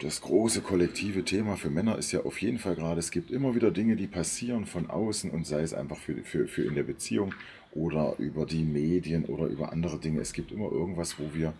das 0.00 0.22
große 0.22 0.62
kollektive 0.62 1.22
Thema 1.22 1.56
für 1.56 1.68
Männer 1.68 1.98
ist 1.98 2.12
ja 2.12 2.24
auf 2.24 2.40
jeden 2.40 2.58
Fall 2.58 2.74
gerade, 2.74 2.98
es 2.98 3.10
gibt 3.10 3.30
immer 3.30 3.54
wieder 3.54 3.70
Dinge, 3.70 3.94
die 3.94 4.06
passieren 4.06 4.64
von 4.64 4.88
außen 4.88 5.30
und 5.30 5.46
sei 5.46 5.60
es 5.60 5.74
einfach 5.74 5.98
für, 5.98 6.16
für, 6.24 6.48
für 6.48 6.64
in 6.64 6.74
der 6.74 6.82
Beziehung 6.82 7.34
oder 7.72 8.14
über 8.18 8.46
die 8.46 8.62
Medien 8.62 9.26
oder 9.26 9.46
über 9.46 9.70
andere 9.70 9.98
Dinge. 9.98 10.20
Es 10.20 10.32
gibt 10.32 10.50
immer 10.50 10.72
irgendwas, 10.72 11.18
wo 11.18 11.34
wir 11.34 11.52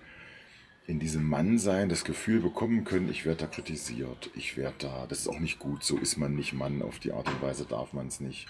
in 0.87 0.99
diesem 0.99 1.29
Mannsein 1.29 1.91
das 1.91 2.05
Gefühl 2.05 2.41
bekommen 2.41 2.85
können, 2.85 3.11
ich 3.11 3.27
werde 3.27 3.41
da 3.41 3.47
kritisiert, 3.47 4.31
ich 4.35 4.57
werde 4.57 4.77
da, 4.79 5.07
das 5.07 5.21
ist 5.21 5.29
auch 5.29 5.41
nicht 5.41 5.59
gut, 5.59 5.85
so 5.85 5.99
ist 5.99 6.17
man 6.17 6.35
nicht 6.35 6.55
Mann, 6.55 6.83
auf 6.83 6.99
die 6.99 7.13
Art 7.13 7.29
und 7.29 7.43
Weise 7.43 7.67
darf 7.67 7.93
man 7.93 8.09
es 8.09 8.21
nicht. 8.21 8.47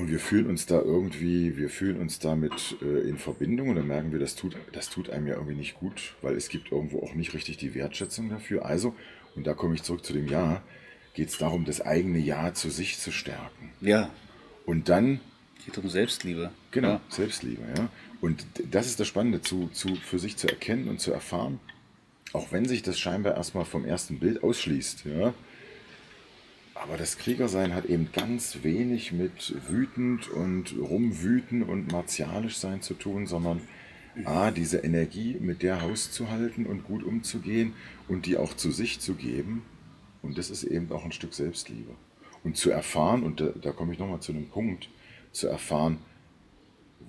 Und 0.00 0.10
wir 0.10 0.18
fühlen 0.18 0.46
uns 0.46 0.64
da 0.64 0.80
irgendwie, 0.80 1.58
wir 1.58 1.68
fühlen 1.68 2.00
uns 2.00 2.18
damit 2.18 2.76
äh, 2.80 3.06
in 3.06 3.18
Verbindung 3.18 3.68
und 3.68 3.76
dann 3.76 3.86
merken 3.86 4.12
wir, 4.12 4.18
das 4.18 4.34
tut, 4.34 4.56
das 4.72 4.88
tut 4.88 5.10
einem 5.10 5.26
ja 5.26 5.34
irgendwie 5.34 5.54
nicht 5.54 5.74
gut, 5.74 6.14
weil 6.22 6.36
es 6.36 6.48
gibt 6.48 6.72
irgendwo 6.72 7.02
auch 7.02 7.14
nicht 7.14 7.34
richtig 7.34 7.58
die 7.58 7.74
Wertschätzung 7.74 8.30
dafür. 8.30 8.64
Also, 8.64 8.94
und 9.36 9.46
da 9.46 9.52
komme 9.52 9.74
ich 9.74 9.82
zurück 9.82 10.02
zu 10.02 10.14
dem 10.14 10.26
Ja, 10.26 10.62
geht 11.12 11.28
es 11.28 11.36
darum, 11.36 11.66
das 11.66 11.82
eigene 11.82 12.18
Ja 12.18 12.54
zu 12.54 12.70
sich 12.70 12.98
zu 12.98 13.12
stärken. 13.12 13.72
ja, 13.82 14.08
Und 14.64 14.88
dann 14.88 15.20
geht 15.66 15.76
um 15.76 15.90
Selbstliebe. 15.90 16.50
Genau, 16.70 16.92
Ja. 16.92 17.00
Selbstliebe, 17.10 17.60
ja. 17.76 17.90
Und 18.22 18.46
das 18.70 18.86
ist 18.86 19.00
das 19.00 19.06
Spannende, 19.06 19.42
zu, 19.42 19.68
zu, 19.68 19.96
für 19.96 20.18
sich 20.18 20.38
zu 20.38 20.48
erkennen 20.48 20.88
und 20.88 20.98
zu 21.00 21.12
erfahren, 21.12 21.60
auch 22.32 22.52
wenn 22.52 22.64
sich 22.64 22.82
das 22.82 22.98
scheinbar 22.98 23.34
erstmal 23.36 23.66
vom 23.66 23.84
ersten 23.84 24.18
Bild 24.18 24.42
ausschließt, 24.42 25.04
ja. 25.04 25.34
Aber 26.82 26.96
das 26.96 27.18
Kriegersein 27.18 27.74
hat 27.74 27.84
eben 27.86 28.10
ganz 28.12 28.58
wenig 28.62 29.12
mit 29.12 29.54
wütend 29.68 30.28
und 30.30 30.74
rumwüten 30.78 31.62
und 31.62 31.92
martialisch 31.92 32.56
sein 32.56 32.80
zu 32.80 32.94
tun, 32.94 33.26
sondern 33.26 33.60
A, 34.24 34.50
diese 34.50 34.78
Energie 34.78 35.36
mit 35.40 35.62
der 35.62 35.82
hauszuhalten 35.82 36.66
und 36.66 36.84
gut 36.84 37.02
umzugehen 37.04 37.74
und 38.08 38.26
die 38.26 38.36
auch 38.36 38.54
zu 38.54 38.70
sich 38.70 38.98
zu 39.00 39.14
geben. 39.14 39.62
Und 40.22 40.36
das 40.38 40.50
ist 40.50 40.64
eben 40.64 40.90
auch 40.92 41.04
ein 41.04 41.12
Stück 41.12 41.34
Selbstliebe. 41.34 41.94
Und 42.42 42.56
zu 42.56 42.70
erfahren, 42.70 43.22
und 43.22 43.40
da, 43.40 43.48
da 43.60 43.72
komme 43.72 43.92
ich 43.92 43.98
nochmal 43.98 44.20
zu 44.20 44.32
einem 44.32 44.48
Punkt, 44.48 44.88
zu 45.32 45.48
erfahren, 45.48 45.98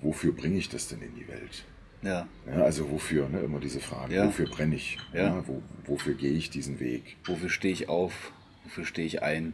wofür 0.02 0.34
bringe 0.34 0.58
ich 0.58 0.70
das 0.70 0.88
denn 0.90 1.02
in 1.02 1.16
die 1.16 1.28
Welt? 1.28 1.64
Ja, 2.04 2.28
Ja, 2.48 2.64
also 2.64 2.90
wofür, 2.90 3.30
ne, 3.30 3.40
immer 3.40 3.60
diese 3.60 3.80
Frage, 3.80 4.16
Ja. 4.16 4.28
wofür 4.28 4.48
brenne 4.48 4.76
ich? 4.76 4.98
Ja. 5.14 5.44
wo, 5.48 5.62
wofür 5.86 6.14
gehe 6.16 6.32
ich 6.32 6.50
diesen 6.50 6.80
Weg? 6.80 7.18
wofür 7.26 7.50
stehe 7.50 7.74
ich 7.74 7.90
auf? 7.90 8.34
Wofür 8.64 8.86
stehe 8.86 9.08
ich 9.08 9.22
ein? 9.24 9.54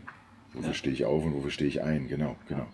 Wofür 0.53 0.73
stehe 0.73 0.93
ich 0.93 1.05
auf 1.05 1.23
und 1.23 1.33
wofür 1.33 1.51
stehe 1.51 1.69
ich 1.69 1.83
ein? 1.83 2.07
Genau, 2.07 2.35
genau. 2.47 2.67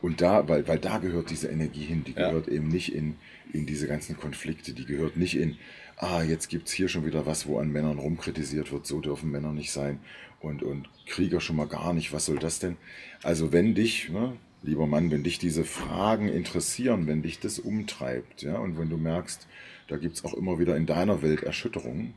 Und 0.00 0.20
da, 0.20 0.48
weil, 0.48 0.66
weil 0.68 0.78
da 0.78 0.98
gehört 0.98 1.30
diese 1.30 1.48
Energie 1.48 1.84
hin, 1.84 2.04
die 2.04 2.12
Ja. 2.12 2.28
gehört 2.28 2.48
eben 2.48 2.68
nicht 2.68 2.94
in, 2.94 3.16
in 3.52 3.66
diese 3.66 3.88
ganzen 3.88 4.16
Konflikte, 4.16 4.72
die 4.72 4.84
gehört 4.84 5.16
nicht 5.16 5.36
in, 5.36 5.56
ah, 5.96 6.22
jetzt 6.22 6.48
gibt 6.48 6.68
es 6.68 6.74
hier 6.74 6.88
schon 6.88 7.04
wieder 7.04 7.26
was, 7.26 7.46
wo 7.46 7.58
an 7.58 7.70
Männern 7.72 7.98
rumkritisiert 7.98 8.70
wird, 8.70 8.86
so 8.86 9.00
dürfen 9.00 9.30
Männer 9.30 9.52
nicht 9.52 9.72
sein 9.72 9.98
und, 10.40 10.62
und 10.62 10.88
Krieger 11.06 11.40
schon 11.40 11.56
mal 11.56 11.66
gar 11.66 11.92
nicht, 11.92 12.12
was 12.12 12.26
soll 12.26 12.38
das 12.38 12.60
denn? 12.60 12.76
Also 13.24 13.52
wenn 13.52 13.74
dich, 13.74 14.08
ne, 14.08 14.36
lieber 14.62 14.86
Mann, 14.86 15.10
wenn 15.10 15.24
dich 15.24 15.38
diese 15.40 15.64
Fragen 15.64 16.28
interessieren, 16.28 17.06
wenn 17.08 17.22
dich 17.22 17.40
das 17.40 17.58
umtreibt, 17.58 18.42
ja, 18.42 18.56
und 18.58 18.78
wenn 18.78 18.90
du 18.90 18.96
merkst, 18.98 19.48
da 19.88 19.96
gibt 19.96 20.14
es 20.16 20.24
auch 20.24 20.34
immer 20.34 20.60
wieder 20.60 20.76
in 20.76 20.86
deiner 20.86 21.22
Welt 21.22 21.42
Erschütterungen, 21.42 22.14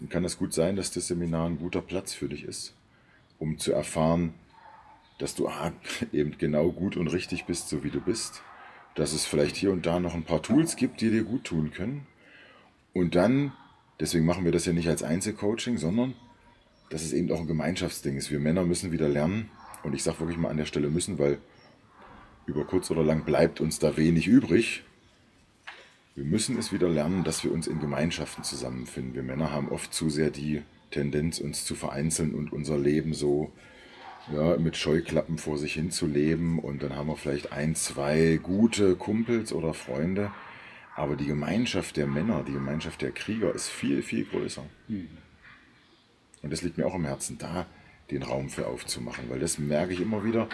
dann 0.00 0.08
kann 0.08 0.24
es 0.24 0.38
gut 0.38 0.52
sein, 0.52 0.74
dass 0.74 0.90
das 0.90 1.06
Seminar 1.06 1.48
ein 1.48 1.58
guter 1.58 1.82
Platz 1.82 2.12
für 2.12 2.28
dich 2.28 2.42
ist 2.44 2.74
um 3.38 3.58
zu 3.58 3.72
erfahren, 3.72 4.34
dass 5.18 5.34
du 5.34 5.48
ah, 5.48 5.72
eben 6.12 6.36
genau 6.38 6.70
gut 6.70 6.96
und 6.96 7.08
richtig 7.08 7.44
bist, 7.46 7.68
so 7.68 7.84
wie 7.84 7.90
du 7.90 8.00
bist. 8.00 8.42
Dass 8.94 9.12
es 9.12 9.26
vielleicht 9.26 9.56
hier 9.56 9.72
und 9.72 9.84
da 9.84 10.00
noch 10.00 10.14
ein 10.14 10.24
paar 10.24 10.42
Tools 10.42 10.76
gibt, 10.76 11.00
die 11.00 11.10
dir 11.10 11.24
gut 11.24 11.44
tun 11.44 11.70
können. 11.70 12.06
Und 12.94 13.14
dann, 13.14 13.52
deswegen 14.00 14.24
machen 14.24 14.44
wir 14.44 14.52
das 14.52 14.64
ja 14.64 14.72
nicht 14.72 14.88
als 14.88 15.02
Einzelcoaching, 15.02 15.76
sondern 15.76 16.14
dass 16.88 17.02
es 17.02 17.12
eben 17.12 17.30
auch 17.30 17.40
ein 17.40 17.46
Gemeinschaftsding 17.46 18.16
ist. 18.16 18.30
Wir 18.30 18.40
Männer 18.40 18.64
müssen 18.64 18.92
wieder 18.92 19.08
lernen. 19.08 19.50
Und 19.82 19.94
ich 19.94 20.02
sage 20.02 20.20
wirklich 20.20 20.38
mal 20.38 20.48
an 20.48 20.56
der 20.56 20.64
Stelle 20.64 20.88
müssen, 20.88 21.18
weil 21.18 21.38
über 22.46 22.64
kurz 22.64 22.90
oder 22.90 23.02
lang 23.02 23.24
bleibt 23.24 23.60
uns 23.60 23.78
da 23.78 23.96
wenig 23.96 24.26
übrig. 24.26 24.84
Wir 26.14 26.24
müssen 26.24 26.56
es 26.58 26.72
wieder 26.72 26.88
lernen, 26.88 27.24
dass 27.24 27.44
wir 27.44 27.52
uns 27.52 27.66
in 27.66 27.80
Gemeinschaften 27.80 28.42
zusammenfinden. 28.42 29.14
Wir 29.14 29.22
Männer 29.22 29.50
haben 29.50 29.68
oft 29.68 29.92
zu 29.92 30.08
sehr 30.08 30.30
die 30.30 30.62
Tendenz, 30.96 31.38
uns 31.38 31.64
zu 31.64 31.74
vereinzeln 31.74 32.34
und 32.34 32.52
unser 32.52 32.78
Leben 32.78 33.12
so 33.12 33.52
ja, 34.32 34.56
mit 34.56 34.76
Scheuklappen 34.76 35.38
vor 35.38 35.58
sich 35.58 35.74
hin 35.74 35.90
zu 35.90 36.06
leben. 36.06 36.58
Und 36.58 36.82
dann 36.82 36.96
haben 36.96 37.08
wir 37.08 37.16
vielleicht 37.16 37.52
ein, 37.52 37.74
zwei 37.74 38.40
gute 38.42 38.96
Kumpels 38.96 39.52
oder 39.52 39.74
Freunde. 39.74 40.30
Aber 40.94 41.16
die 41.16 41.26
Gemeinschaft 41.26 41.96
der 41.96 42.06
Männer, 42.06 42.42
die 42.46 42.52
Gemeinschaft 42.52 43.02
der 43.02 43.12
Krieger 43.12 43.54
ist 43.54 43.68
viel, 43.68 44.02
viel 44.02 44.24
größer. 44.24 44.64
Und 46.42 46.52
das 46.52 46.62
liegt 46.62 46.78
mir 46.78 46.86
auch 46.86 46.94
am 46.94 47.04
Herzen, 47.04 47.36
da 47.38 47.66
den 48.10 48.22
Raum 48.22 48.48
für 48.48 48.66
aufzumachen. 48.66 49.28
Weil 49.28 49.40
das 49.40 49.58
merke 49.58 49.92
ich 49.92 50.00
immer 50.00 50.24
wieder, 50.24 50.48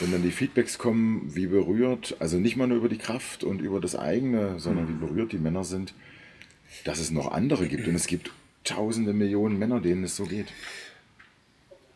wenn 0.00 0.10
dann 0.10 0.22
die 0.22 0.32
Feedbacks 0.32 0.78
kommen, 0.78 1.34
wie 1.34 1.46
berührt, 1.46 2.16
also 2.18 2.38
nicht 2.38 2.56
mal 2.56 2.66
nur 2.66 2.78
über 2.78 2.88
die 2.88 2.98
Kraft 2.98 3.44
und 3.44 3.60
über 3.60 3.80
das 3.80 3.94
eigene, 3.94 4.58
sondern 4.58 4.88
wie 4.88 5.06
berührt 5.06 5.32
die 5.32 5.38
Männer 5.38 5.64
sind, 5.64 5.94
dass 6.84 6.98
es 6.98 7.10
noch 7.10 7.30
andere 7.30 7.68
gibt. 7.68 7.86
Und 7.86 7.94
es 7.94 8.06
gibt 8.06 8.32
tausende 8.64 9.12
Millionen 9.12 9.58
Männer, 9.58 9.80
denen 9.80 10.04
es 10.04 10.16
so 10.16 10.24
geht. 10.24 10.48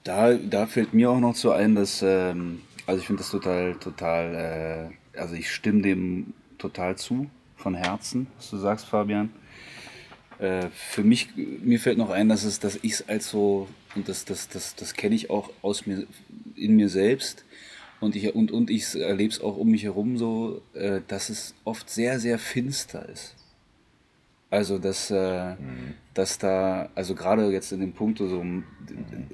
Da, 0.04 0.34
da 0.34 0.66
fällt 0.66 0.94
mir 0.94 1.10
auch 1.10 1.20
noch 1.20 1.34
zu 1.34 1.52
ein, 1.52 1.74
dass, 1.74 2.02
ähm, 2.02 2.62
also 2.86 3.00
ich 3.00 3.06
finde 3.06 3.22
das 3.22 3.30
total, 3.30 3.74
total, 3.76 4.90
äh, 5.14 5.18
also 5.18 5.34
ich 5.34 5.50
stimme 5.50 5.82
dem 5.82 6.34
total 6.58 6.96
zu, 6.96 7.30
von 7.56 7.74
Herzen, 7.74 8.26
was 8.36 8.50
du 8.50 8.56
sagst, 8.56 8.86
Fabian. 8.86 9.30
Äh, 10.38 10.68
für 10.72 11.04
mich, 11.04 11.28
mir 11.36 11.78
fällt 11.78 11.98
noch 11.98 12.10
ein, 12.10 12.28
dass 12.28 12.42
es, 12.44 12.58
dass 12.58 12.76
ich 12.82 12.92
es 12.94 13.08
als 13.08 13.30
so, 13.30 13.68
und 13.94 14.08
das, 14.08 14.24
das, 14.24 14.48
das, 14.48 14.74
das 14.74 14.94
kenne 14.94 15.14
ich 15.14 15.30
auch 15.30 15.50
aus 15.62 15.86
mir, 15.86 16.06
in 16.56 16.74
mir 16.74 16.88
selbst, 16.88 17.44
und 18.00 18.16
ich, 18.16 18.34
und, 18.34 18.50
und 18.50 18.68
ich 18.68 18.96
erlebe 18.96 19.32
es 19.32 19.40
auch 19.40 19.56
um 19.56 19.70
mich 19.70 19.84
herum 19.84 20.18
so, 20.18 20.60
äh, 20.74 21.00
dass 21.06 21.28
es 21.30 21.54
oft 21.62 21.88
sehr, 21.88 22.18
sehr 22.18 22.40
finster 22.40 23.08
ist. 23.08 23.36
Also, 24.52 24.76
dass, 24.78 25.10
äh, 25.10 25.54
dass 26.12 26.36
da, 26.36 26.90
also 26.94 27.14
gerade 27.14 27.50
jetzt 27.50 27.72
in 27.72 27.80
dem 27.80 27.94
Punkt, 27.94 28.18
so 28.18 28.38
um, 28.38 28.64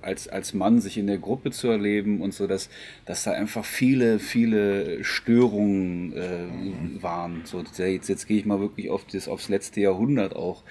als, 0.01 0.29
als 0.29 0.55
Mann 0.55 0.81
sich 0.81 0.97
in 0.97 1.09
der 1.09 1.19
Gruppe 1.19 1.51
zu 1.51 1.67
erleben 1.67 2.21
und 2.21 2.33
so, 2.33 2.47
dass, 2.47 2.71
dass 3.05 3.25
da 3.25 3.33
einfach 3.33 3.65
viele, 3.65 4.21
viele 4.21 5.03
Störungen 5.03 6.13
äh, 6.13 7.03
waren. 7.03 7.41
So, 7.47 7.65
jetzt, 7.79 8.09
jetzt 8.09 8.29
gehe 8.29 8.39
ich 8.39 8.47
mal 8.47 8.61
wirklich 8.61 8.91
auf 8.91 9.07
das, 9.07 9.27
aufs 9.27 9.49
letzte 9.49 9.81
Jahrhundert 9.81 10.37
auch. 10.37 10.63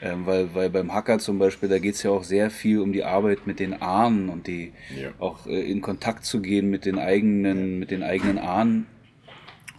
Ähm, 0.00 0.24
weil, 0.24 0.54
weil 0.54 0.70
beim 0.70 0.94
Hacker 0.94 1.18
zum 1.18 1.38
Beispiel, 1.38 1.68
da 1.68 1.78
geht 1.78 1.94
es 1.96 2.02
ja 2.02 2.10
auch 2.10 2.24
sehr 2.24 2.48
viel 2.48 2.80
um 2.80 2.94
die 2.94 3.04
Arbeit 3.04 3.46
mit 3.46 3.60
den 3.60 3.82
Ahnen 3.82 4.30
und 4.30 4.46
die 4.46 4.72
Ja. 4.98 5.10
auch 5.18 5.46
äh, 5.46 5.60
in 5.70 5.82
Kontakt 5.82 6.24
zu 6.24 6.40
gehen 6.40 6.70
mit 6.70 6.86
den 6.86 6.98
eigenen, 6.98 7.78
mit 7.78 7.90
den 7.90 8.02
eigenen 8.02 8.38
Ahnen. 8.38 8.86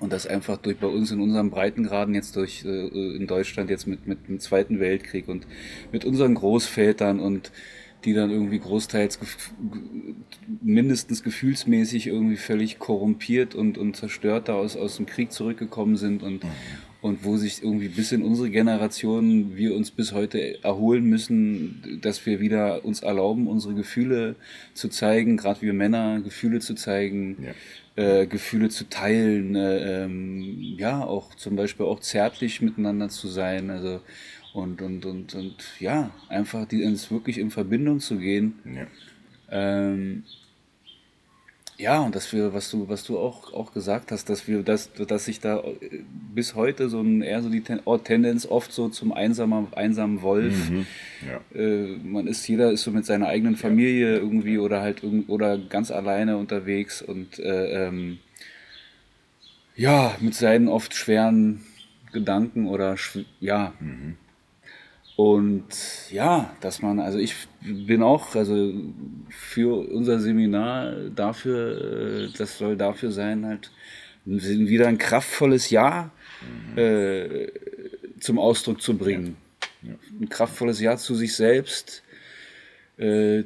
Und 0.01 0.11
das 0.11 0.25
einfach 0.25 0.57
durch 0.57 0.77
bei 0.77 0.87
uns 0.87 1.11
in 1.11 1.21
unserem 1.21 1.51
Breitengraden 1.51 2.15
jetzt 2.15 2.35
durch 2.35 2.65
äh, 2.65 2.87
in 3.15 3.27
Deutschland 3.27 3.69
jetzt 3.69 3.85
mit, 3.85 4.07
mit 4.07 4.27
dem 4.27 4.39
Zweiten 4.39 4.79
Weltkrieg 4.79 5.27
und 5.27 5.45
mit 5.91 6.05
unseren 6.05 6.33
Großvätern 6.33 7.19
und 7.19 7.51
die 8.03 8.13
dann 8.13 8.31
irgendwie 8.31 8.57
großteils 8.57 9.19
mindestens 10.61 11.21
gefühlsmäßig 11.21 12.07
irgendwie 12.07 12.37
völlig 12.37 12.79
korrumpiert 12.79 13.53
und, 13.53 13.77
und 13.77 13.95
zerstört 13.95 14.49
da 14.49 14.55
aus, 14.55 14.75
aus 14.75 14.97
dem 14.97 15.05
Krieg 15.05 15.31
zurückgekommen 15.31 15.95
sind 15.95 16.23
und, 16.23 16.43
und 17.01 17.23
wo 17.23 17.37
sich 17.37 17.63
irgendwie 17.63 17.87
bis 17.87 18.11
in 18.11 18.23
unsere 18.23 18.49
Generation 18.49 19.55
wir 19.55 19.75
uns 19.75 19.89
bis 19.89 20.13
heute 20.13 20.63
erholen 20.63 21.05
müssen, 21.05 21.99
dass 22.01 22.25
wir 22.25 22.39
wieder 22.39 22.85
uns 22.85 23.01
erlauben, 23.01 23.47
unsere 23.47 23.73
Gefühle 23.73 24.35
zu 24.73 24.87
zeigen, 24.87 25.37
gerade 25.37 25.61
wir 25.61 25.73
Männer 25.73 26.21
Gefühle 26.21 26.59
zu 26.59 26.75
zeigen, 26.75 27.47
ja. 27.95 28.21
äh, 28.21 28.27
Gefühle 28.27 28.69
zu 28.69 28.87
teilen, 28.87 29.55
äh, 29.55 30.03
ähm, 30.03 30.75
ja, 30.77 31.03
auch 31.03 31.33
zum 31.35 31.55
Beispiel 31.55 31.87
auch 31.87 31.99
zärtlich 31.99 32.61
miteinander 32.61 33.09
zu 33.09 33.27
sein, 33.27 33.71
also 33.71 34.01
und, 34.53 34.81
und, 34.81 35.05
und, 35.05 35.33
und 35.33 35.55
ja, 35.79 36.11
einfach 36.29 36.65
die, 36.65 36.83
ins 36.83 37.09
wirklich 37.09 37.37
in 37.37 37.49
Verbindung 37.51 37.99
zu 37.99 38.17
gehen. 38.17 38.59
Ja. 38.65 38.87
Ähm, 39.49 40.23
ja, 41.81 41.99
und 41.99 42.15
dass 42.15 42.31
wir, 42.31 42.53
was 42.53 42.69
du, 42.69 42.87
was 42.89 43.03
du 43.03 43.17
auch, 43.17 43.53
auch 43.53 43.73
gesagt 43.73 44.11
hast, 44.11 44.29
dass 44.29 44.47
wir, 44.47 44.61
dass, 44.61 44.93
dass 44.93 45.25
sich 45.25 45.39
da 45.39 45.59
äh, 45.59 46.03
bis 46.33 46.53
heute 46.53 46.89
so 46.89 47.01
ein, 47.01 47.23
eher 47.23 47.41
so 47.41 47.49
die 47.49 47.63
oh, 47.85 47.97
Tendenz 47.97 48.45
oft 48.45 48.71
so 48.71 48.89
zum 48.89 49.11
einsamer, 49.11 49.67
einsamen 49.75 50.21
Wolf. 50.21 50.69
Mhm. 50.69 50.85
Ja. 51.27 51.59
Äh, 51.59 51.97
man 52.03 52.27
ist, 52.27 52.47
jeder 52.47 52.71
ist 52.71 52.83
so 52.83 52.91
mit 52.91 53.05
seiner 53.05 53.27
eigenen 53.27 53.55
Familie 53.55 54.17
irgendwie 54.17 54.59
oder 54.59 54.81
halt 54.81 55.01
oder 55.27 55.57
ganz 55.57 55.89
alleine 55.89 56.37
unterwegs 56.37 57.01
und 57.01 57.39
äh, 57.39 57.87
ähm, 57.87 58.19
ja, 59.75 60.15
mit 60.19 60.35
seinen 60.35 60.67
oft 60.67 60.93
schweren 60.93 61.63
Gedanken 62.11 62.67
oder 62.67 62.95
ja. 63.39 63.73
Mhm. 63.79 64.17
Und 65.21 65.67
ja, 66.09 66.51
dass 66.61 66.81
man, 66.81 66.99
also 66.99 67.19
ich 67.19 67.35
bin 67.61 68.01
auch, 68.01 68.33
also 68.35 68.73
für 69.29 69.87
unser 69.91 70.19
Seminar 70.19 70.93
dafür, 71.15 72.23
äh, 72.23 72.29
das 72.35 72.57
soll 72.57 72.75
dafür 72.75 73.11
sein, 73.11 73.45
halt 73.45 73.69
wieder 74.25 74.87
ein 74.87 74.97
kraftvolles 74.97 75.69
Ja 75.69 76.09
mhm. 76.71 76.77
äh, 76.77 77.51
zum 78.19 78.39
Ausdruck 78.39 78.81
zu 78.81 78.97
bringen. 78.97 79.37
Ja. 79.83 79.91
Ja. 79.91 79.95
Ein 80.19 80.27
kraftvolles 80.29 80.79
Ja 80.79 80.97
zu 80.97 81.13
sich 81.13 81.35
selbst, 81.35 82.01
äh, 83.01 83.45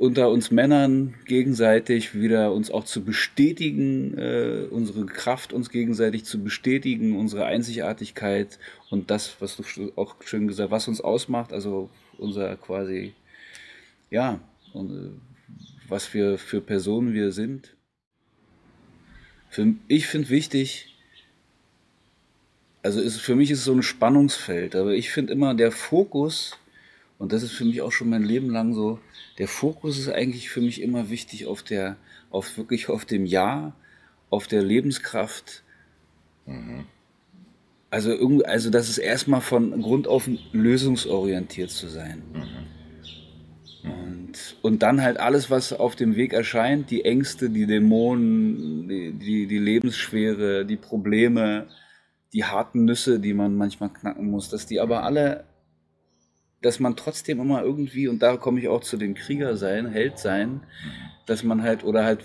unter 0.00 0.30
uns 0.30 0.50
Männern 0.50 1.14
gegenseitig 1.26 2.20
wieder 2.20 2.52
uns 2.52 2.72
auch 2.72 2.84
zu 2.84 3.04
bestätigen, 3.04 4.18
äh, 4.18 4.66
unsere 4.68 5.06
Kraft 5.06 5.52
uns 5.52 5.70
gegenseitig 5.70 6.24
zu 6.24 6.42
bestätigen, 6.42 7.16
unsere 7.16 7.46
Einzigartigkeit 7.46 8.58
und 8.90 9.12
das, 9.12 9.36
was 9.38 9.56
du 9.56 9.92
auch 9.94 10.16
schön 10.24 10.48
gesagt 10.48 10.72
hast, 10.72 10.74
was 10.74 10.88
uns 10.88 11.00
ausmacht, 11.00 11.52
also 11.52 11.88
unser 12.18 12.56
quasi, 12.56 13.14
ja, 14.10 14.40
und, 14.72 14.90
äh, 14.90 15.10
was 15.86 16.12
wir 16.12 16.36
für 16.36 16.60
Personen 16.60 17.14
wir 17.14 17.30
sind. 17.30 17.76
Für, 19.50 19.72
ich 19.86 20.08
finde 20.08 20.30
wichtig, 20.30 20.96
also 22.82 23.00
ist, 23.00 23.20
für 23.20 23.36
mich 23.36 23.52
ist 23.52 23.60
es 23.60 23.66
so 23.66 23.72
ein 23.72 23.84
Spannungsfeld, 23.84 24.74
aber 24.74 24.94
ich 24.94 25.12
finde 25.12 25.32
immer 25.32 25.54
der 25.54 25.70
Fokus, 25.70 26.58
und 27.18 27.32
das 27.32 27.42
ist 27.42 27.52
für 27.52 27.64
mich 27.64 27.80
auch 27.80 27.92
schon 27.92 28.10
mein 28.10 28.24
Leben 28.24 28.50
lang 28.50 28.74
so, 28.74 28.98
der 29.38 29.48
Fokus 29.48 29.98
ist 29.98 30.08
eigentlich 30.08 30.50
für 30.50 30.60
mich 30.60 30.82
immer 30.82 31.10
wichtig 31.10 31.46
auf 31.46 31.62
der, 31.62 31.96
auf 32.30 32.56
wirklich 32.58 32.88
auf 32.88 33.04
dem 33.04 33.24
Ja, 33.24 33.74
auf 34.30 34.46
der 34.46 34.62
Lebenskraft. 34.62 35.62
Mhm. 36.46 36.86
Also, 37.90 38.10
irgendwie, 38.10 38.44
also 38.44 38.70
das 38.70 38.88
ist 38.88 38.98
erstmal 38.98 39.40
von 39.40 39.80
Grund 39.80 40.08
auf 40.08 40.28
lösungsorientiert 40.52 41.70
zu 41.70 41.86
sein. 41.86 42.22
Mhm. 42.32 42.74
Und, 43.84 44.56
und 44.62 44.82
dann 44.82 45.02
halt 45.02 45.20
alles, 45.20 45.50
was 45.50 45.72
auf 45.72 45.94
dem 45.94 46.16
Weg 46.16 46.32
erscheint, 46.32 46.90
die 46.90 47.04
Ängste, 47.04 47.50
die 47.50 47.66
Dämonen, 47.66 48.88
die, 48.88 49.12
die, 49.12 49.46
die 49.46 49.58
Lebensschwere, 49.58 50.64
die 50.64 50.76
Probleme, 50.76 51.68
die 52.32 52.44
harten 52.44 52.84
Nüsse, 52.84 53.20
die 53.20 53.34
man 53.34 53.56
manchmal 53.56 53.90
knacken 53.90 54.30
muss, 54.30 54.48
dass 54.48 54.66
die 54.66 54.80
aber 54.80 55.04
alle 55.04 55.44
dass 56.64 56.80
man 56.80 56.96
trotzdem 56.96 57.40
immer 57.40 57.62
irgendwie, 57.62 58.08
und 58.08 58.22
da 58.22 58.38
komme 58.38 58.58
ich 58.58 58.68
auch 58.68 58.80
zu 58.80 58.96
dem 58.96 59.14
Krieger 59.14 59.56
sein, 59.56 59.86
Held 59.86 60.18
sein, 60.18 60.62
dass 61.26 61.42
man 61.42 61.62
halt, 61.62 61.84
oder 61.84 62.04
halt, 62.04 62.20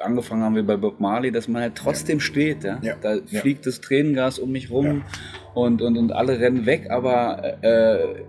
angefangen 0.00 0.42
haben 0.42 0.54
wir 0.54 0.64
bei 0.64 0.76
Bob 0.76 1.00
Marley, 1.00 1.30
dass 1.32 1.48
man 1.48 1.60
halt 1.60 1.74
trotzdem 1.74 2.20
steht. 2.20 2.64
Ja? 2.64 2.78
ja. 2.82 2.96
Da 3.00 3.16
ja. 3.16 3.40
fliegt 3.40 3.66
das 3.66 3.82
Tränengas 3.82 4.38
um 4.38 4.52
mich 4.52 4.70
rum 4.70 4.86
ja. 4.86 5.02
und, 5.54 5.82
und, 5.82 5.98
und 5.98 6.12
alle 6.12 6.38
rennen 6.40 6.64
weg, 6.64 6.90
aber 6.90 7.62
äh, 7.62 8.24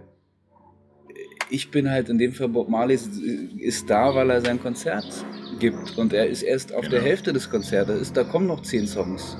ich 1.49 1.71
bin 1.71 1.89
halt 1.89 2.09
in 2.09 2.17
dem 2.17 2.33
Fall, 2.33 2.49
Bob 2.49 2.69
Marley 2.69 2.95
ist, 2.95 3.09
ist, 3.57 3.89
da, 3.89 4.13
weil 4.15 4.29
er 4.29 4.41
sein 4.41 4.61
Konzert 4.61 5.05
gibt 5.59 5.97
und 5.97 6.13
er 6.13 6.27
ist 6.27 6.43
erst 6.43 6.73
auf 6.73 6.81
genau. 6.81 6.91
der 6.91 7.01
Hälfte 7.01 7.33
des 7.33 7.49
Konzertes, 7.49 8.13
da 8.13 8.23
kommen 8.23 8.47
noch 8.47 8.61
zehn 8.61 8.87
Songs. 8.87 9.37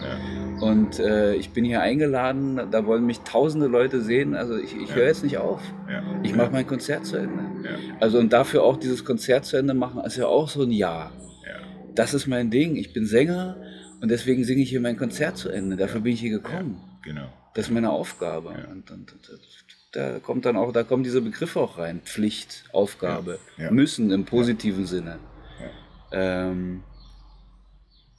Und 0.60 1.00
äh, 1.00 1.36
ich 1.36 1.52
bin 1.52 1.63
hier 1.63 1.82
eingeladen, 1.82 2.60
da 2.72 2.86
wollen 2.86 3.06
mich 3.06 3.22
tausende 3.22 3.67
Leute 3.67 4.02
sehen. 4.02 4.36
Also 4.36 4.58
ich, 4.58 4.76
ich 4.76 4.89
ja. 4.89 4.95
höre 4.95 5.08
jetzt 5.08 5.24
nicht 5.24 5.38
auf. 5.38 5.62
Ja. 5.89 6.04
Ich 6.24 6.36
mache 6.36 6.52
mein 6.52 6.67
Konzert 6.67 7.06
zu 7.06 7.15
Ende. 7.15 7.43
Ja. 7.63 7.78
Also 8.02 8.19
und 8.19 8.34
dafür 8.34 8.63
auch 8.63 8.76
dieses 8.76 9.06
Konzert 9.06 9.45
zu 9.45 9.56
Ende 9.56 9.74
machen, 9.74 10.04
ist 10.04 10.17
ja 10.17 10.28
auch 10.28 10.50
so 10.50 10.63
ein 10.63 10.72
Ja. 10.72 11.12
Das 11.95 12.13
ist 12.13 12.28
mein 12.28 12.50
Ding. 12.50 12.76
Ich 12.76 12.93
bin 12.93 13.06
Sänger 13.06 13.58
und 14.02 14.10
deswegen 14.10 14.43
singe 14.43 14.62
ich 14.62 14.69
hier 14.69 14.82
mein 14.82 14.98
Konzert 14.98 15.38
zu 15.38 15.50
Ende. 15.50 15.76
Dafür 15.76 16.02
bin 16.02 16.13
ich 16.13 16.22
hier 16.22 16.30
gekommen. 16.30 16.82
Genau. 17.04 17.28
Das 17.54 17.65
ist 17.65 17.72
meine 17.72 17.89
Aufgabe. 17.89 18.50
Und, 18.72 18.89
und, 18.91 19.12
und, 19.12 19.39
da 19.91 20.19
kommt 20.19 20.45
dann 20.45 20.56
auch, 20.56 20.71
da 20.71 20.84
kommen 20.84 21.04
diese 21.04 21.21
Begriffe 21.21 21.60
auch 21.60 21.78
rein. 21.78 22.02
Pflicht, 22.04 22.65
Aufgabe, 22.73 23.39
müssen 23.71 24.12
im 24.12 24.25
positiven 24.25 24.86
Sinne. 24.86 25.19
Ähm, 26.12 26.84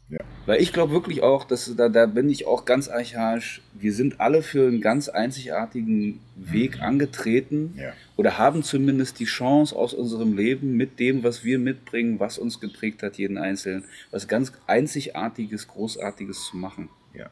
ja. 0.09 0.19
Weil 0.45 0.61
ich 0.61 0.73
glaube 0.73 0.93
wirklich 0.93 1.23
auch, 1.23 1.45
dass 1.45 1.73
da, 1.77 1.89
da 1.89 2.07
bin 2.07 2.29
ich 2.29 2.45
auch 2.45 2.65
ganz 2.65 2.89
archaisch. 2.89 3.63
Wir 3.75 3.93
sind 3.93 4.21
alle 4.21 4.43
für 4.43 4.67
einen 4.67 4.81
ganz 4.81 5.09
einzigartigen 5.09 6.21
Weg 6.35 6.79
mhm. 6.79 6.83
angetreten 6.83 7.75
ja. 7.77 7.93
oder 8.17 8.37
haben 8.37 8.65
zumindest 8.65 9.21
die 9.21 9.25
Chance 9.25 9.75
aus 9.75 9.95
unserem 9.95 10.37
Leben 10.37 10.77
mit 10.77 10.99
dem, 10.99 11.23
was 11.23 11.45
wir 11.45 11.61
mitbringen, 11.61 12.19
was 12.19 12.39
uns 12.39 12.59
geprägt 12.59 13.05
hat, 13.05 13.19
jeden 13.19 13.39
Einzelnen, 13.39 13.85
was 14.11 14.27
ganz 14.27 14.53
Einzigartiges, 14.67 15.69
Großartiges 15.69 16.47
zu 16.47 16.57
machen. 16.57 16.89
Ja, 17.15 17.31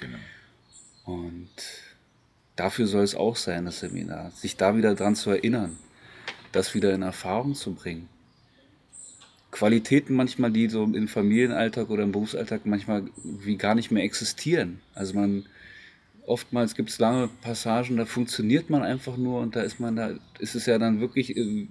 genau. 0.00 0.18
Und 1.04 1.48
dafür 2.60 2.86
soll 2.86 3.04
es 3.04 3.14
auch 3.14 3.36
sein, 3.36 3.64
das 3.64 3.80
Seminar, 3.80 4.32
sich 4.32 4.56
da 4.56 4.76
wieder 4.76 4.94
dran 4.94 5.16
zu 5.16 5.30
erinnern, 5.30 5.78
das 6.52 6.74
wieder 6.74 6.92
in 6.92 7.00
Erfahrung 7.00 7.54
zu 7.54 7.72
bringen. 7.72 8.06
Qualitäten 9.50 10.14
manchmal, 10.14 10.50
die 10.50 10.68
so 10.68 10.84
im 10.84 11.08
Familienalltag 11.08 11.88
oder 11.88 12.02
im 12.02 12.12
Berufsalltag 12.12 12.66
manchmal 12.66 13.04
wie 13.24 13.56
gar 13.56 13.74
nicht 13.74 13.90
mehr 13.90 14.04
existieren. 14.04 14.80
Also 14.94 15.14
man 15.14 15.46
oftmals 16.26 16.74
gibt 16.74 16.90
es 16.90 16.98
lange 16.98 17.30
Passagen, 17.40 17.96
da 17.96 18.04
funktioniert 18.04 18.68
man 18.68 18.82
einfach 18.82 19.16
nur 19.16 19.40
und 19.40 19.56
da 19.56 19.62
ist 19.62 19.80
man 19.80 19.96
da, 19.96 20.10
ist 20.38 20.54
es 20.54 20.66
ja 20.66 20.78
dann 20.78 21.00
wirklich 21.00 21.34
äh, 21.36 21.66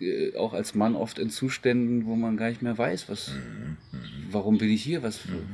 äh, 0.00 0.36
auch 0.36 0.52
als 0.52 0.74
Mann 0.74 0.96
oft 0.96 1.18
in 1.18 1.30
Zuständen, 1.30 2.04
wo 2.04 2.14
man 2.14 2.36
gar 2.36 2.50
nicht 2.50 2.60
mehr 2.60 2.76
weiß, 2.76 3.08
was, 3.08 3.30
mhm. 3.30 3.78
warum 4.30 4.58
bin 4.58 4.68
ich 4.68 4.82
hier, 4.82 5.02
was, 5.02 5.24
mhm. 5.24 5.46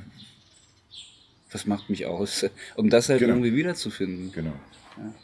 Was 1.51 1.67
macht 1.67 1.91
mich 1.91 2.07
aus, 2.07 2.47
um 2.77 2.91
das 2.91 3.09
halt 3.09 3.21
genau. 3.21 3.35
irgendwie 3.35 3.55
wiederzufinden. 3.55 4.33
Genau. 4.33 4.53
Ja. 4.97 5.15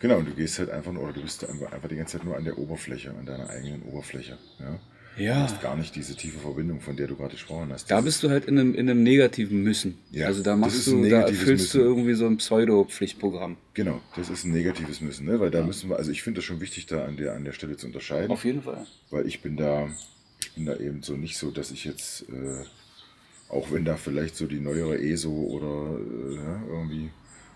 Genau, 0.00 0.18
und 0.18 0.28
du 0.28 0.32
gehst 0.32 0.58
halt 0.58 0.70
einfach 0.70 0.92
nur, 0.92 1.04
oder 1.04 1.14
du 1.14 1.22
bist 1.22 1.42
einfach 1.48 1.88
die 1.88 1.96
ganze 1.96 2.18
Zeit 2.18 2.26
nur 2.26 2.36
an 2.36 2.44
der 2.44 2.58
Oberfläche, 2.58 3.10
an 3.10 3.24
deiner 3.24 3.48
eigenen 3.48 3.82
Oberfläche. 3.82 4.36
Ja. 4.58 4.78
Ja. 5.16 5.34
Du 5.34 5.42
hast 5.44 5.62
gar 5.62 5.76
nicht 5.76 5.96
diese 5.96 6.14
tiefe 6.14 6.38
Verbindung, 6.38 6.80
von 6.80 6.96
der 6.96 7.06
du 7.06 7.16
gerade 7.16 7.32
gesprochen 7.32 7.72
hast. 7.72 7.90
Da 7.90 8.00
bist 8.02 8.22
du 8.22 8.28
halt 8.28 8.44
in 8.44 8.58
einem, 8.58 8.74
in 8.74 8.90
einem 8.90 9.02
negativen 9.02 9.62
Müssen. 9.62 9.96
Ja, 10.10 10.26
also 10.26 10.42
da 10.42 10.56
machst 10.56 10.86
du, 10.86 11.08
da 11.08 11.22
erfüllst 11.22 11.74
Müssen. 11.74 11.78
du 11.80 11.84
irgendwie 11.84 12.14
so 12.14 12.26
ein 12.26 12.36
Pseudo-Pflichtprogramm. 12.36 13.56
Genau, 13.72 14.00
das 14.14 14.28
ist 14.28 14.44
ein 14.44 14.52
negatives 14.52 15.00
Müssen, 15.00 15.26
ne? 15.26 15.40
Weil 15.40 15.50
da 15.50 15.60
ja. 15.60 15.64
müssen 15.64 15.88
wir, 15.88 15.96
also 15.96 16.10
ich 16.10 16.22
finde 16.22 16.38
das 16.38 16.44
schon 16.44 16.60
wichtig, 16.60 16.86
da 16.86 17.06
an 17.06 17.16
der, 17.16 17.34
an 17.34 17.44
der 17.44 17.52
Stelle 17.52 17.76
zu 17.76 17.86
unterscheiden. 17.86 18.30
Auf 18.30 18.44
jeden 18.44 18.62
Fall. 18.62 18.86
Weil 19.10 19.26
ich 19.26 19.40
bin 19.40 19.56
da, 19.56 19.88
ich 20.40 20.52
bin 20.52 20.66
da 20.66 20.76
eben 20.76 21.02
so 21.02 21.14
nicht 21.14 21.38
so, 21.38 21.50
dass 21.50 21.70
ich 21.70 21.84
jetzt, 21.84 22.28
äh, 22.28 22.64
auch 23.48 23.70
wenn 23.70 23.84
da 23.84 23.96
vielleicht 23.96 24.36
so 24.36 24.46
die 24.46 24.60
neuere 24.60 24.98
ESO 24.98 25.30
oder 25.30 25.98
äh, 25.98 26.70
irgendwie 26.70 27.10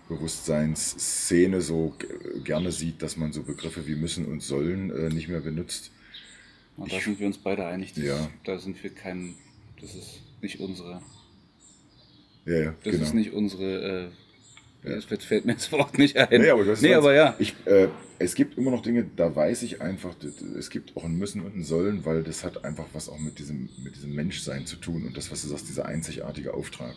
Bewusstseinsszene 0.07 1.61
so 1.61 1.95
gerne 2.43 2.71
sieht, 2.71 3.01
dass 3.01 3.17
man 3.17 3.31
so 3.31 3.43
Begriffe 3.43 3.87
wie 3.87 3.95
müssen 3.95 4.25
und 4.25 4.41
sollen 4.41 4.91
äh, 4.91 5.09
nicht 5.09 5.29
mehr 5.29 5.41
benutzt. 5.41 5.91
Und 6.77 6.91
da 6.91 6.97
ich, 6.97 7.03
sind 7.03 7.19
wir 7.19 7.27
uns 7.27 7.37
beide 7.37 7.65
einig. 7.65 7.93
Das, 7.93 8.03
ja. 8.03 8.29
Da 8.43 8.57
sind 8.57 8.81
wir 8.83 8.89
kein, 8.89 9.35
das 9.79 9.95
ist 9.95 10.21
nicht 10.41 10.59
unsere. 10.59 11.01
Ja, 12.45 12.57
ja, 12.57 12.75
das 12.83 12.91
genau. 12.93 13.03
ist 13.03 13.13
nicht 13.13 13.33
unsere. 13.33 14.07
Äh, 14.07 14.30
Jetzt 14.83 15.23
fällt 15.23 15.45
mir 15.45 15.55
das 15.55 15.71
Wort 15.71 15.97
nicht 15.97 16.17
ein. 16.17 16.41
Nee, 16.41 16.49
aber, 16.49 16.65
das 16.65 16.81
nee, 16.81 16.93
aber 16.93 17.13
ja. 17.13 17.35
Ich, 17.39 17.55
äh, 17.65 17.87
es 18.19 18.35
gibt 18.35 18.57
immer 18.57 18.71
noch 18.71 18.81
Dinge, 18.81 19.05
da 19.15 19.35
weiß 19.35 19.63
ich 19.63 19.81
einfach, 19.81 20.15
es 20.57 20.69
gibt 20.69 20.95
auch 20.97 21.03
ein 21.03 21.17
Müssen 21.17 21.41
und 21.41 21.55
ein 21.55 21.63
Sollen, 21.63 22.05
weil 22.05 22.23
das 22.23 22.43
hat 22.43 22.65
einfach 22.65 22.85
was 22.93 23.09
auch 23.09 23.19
mit 23.19 23.39
diesem, 23.39 23.69
mit 23.83 23.95
diesem 23.95 24.13
Menschsein 24.13 24.65
zu 24.65 24.75
tun 24.77 25.05
und 25.05 25.17
das, 25.17 25.31
was 25.31 25.41
du 25.41 25.47
sagst, 25.47 25.69
dieser 25.69 25.85
einzigartige 25.85 26.53
Auftrag 26.53 26.95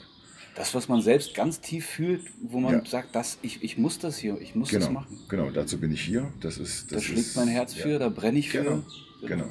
das, 0.55 0.75
was 0.75 0.89
man 0.89 1.03
selbst 1.03 1.35
ganz 1.35 1.61
tief 1.61 1.87
fühlt, 1.87 2.23
wo 2.41 2.61
man 2.61 2.75
ja. 2.75 2.85
sagt, 2.85 3.15
das, 3.15 3.39
ich, 3.43 3.63
ich 3.63 3.77
muss 3.77 3.99
das 3.99 4.17
hier, 4.17 4.41
ich 4.41 4.55
muss 4.55 4.71
genau, 4.71 4.85
das 4.85 4.93
machen. 4.93 5.19
Genau, 5.29 5.51
dazu 5.51 5.79
bin 5.79 5.93
ich 5.93 6.01
hier. 6.01 6.33
Das 6.41 6.59
ist, 6.59 6.93
das 6.93 7.03
da 7.03 7.09
schlägt 7.09 7.37
mein 7.37 7.49
Herz 7.49 7.75
für, 7.75 7.91
ja. 7.91 7.99
da 7.99 8.09
brenne 8.09 8.39
ich 8.39 8.51
für. 8.51 8.63
Genau, 8.63 8.83
genau. 9.27 9.51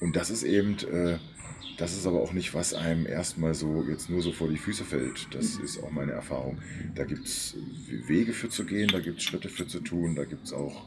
Und 0.00 0.14
das 0.14 0.30
ist 0.30 0.42
eben, 0.42 0.76
äh, 0.92 1.18
Das 1.76 1.94
ist 1.94 2.06
aber 2.06 2.22
auch 2.22 2.32
nicht, 2.32 2.54
was 2.54 2.72
einem 2.72 3.06
erstmal 3.06 3.52
so 3.52 3.84
jetzt 3.86 4.08
nur 4.08 4.22
so 4.22 4.32
vor 4.32 4.48
die 4.48 4.56
Füße 4.56 4.84
fällt. 4.84 5.28
Das 5.34 5.56
ist 5.56 5.82
auch 5.82 5.90
meine 5.90 6.12
Erfahrung. 6.12 6.58
Da 6.94 7.04
gibt 7.04 7.26
es 7.26 7.54
Wege 8.06 8.32
für 8.32 8.48
zu 8.48 8.64
gehen, 8.64 8.88
da 8.88 9.00
gibt 9.00 9.18
es 9.18 9.24
Schritte 9.24 9.50
für 9.50 9.66
zu 9.66 9.80
tun, 9.80 10.14
da 10.14 10.24
gibt 10.24 10.46
es 10.46 10.52
auch, 10.54 10.86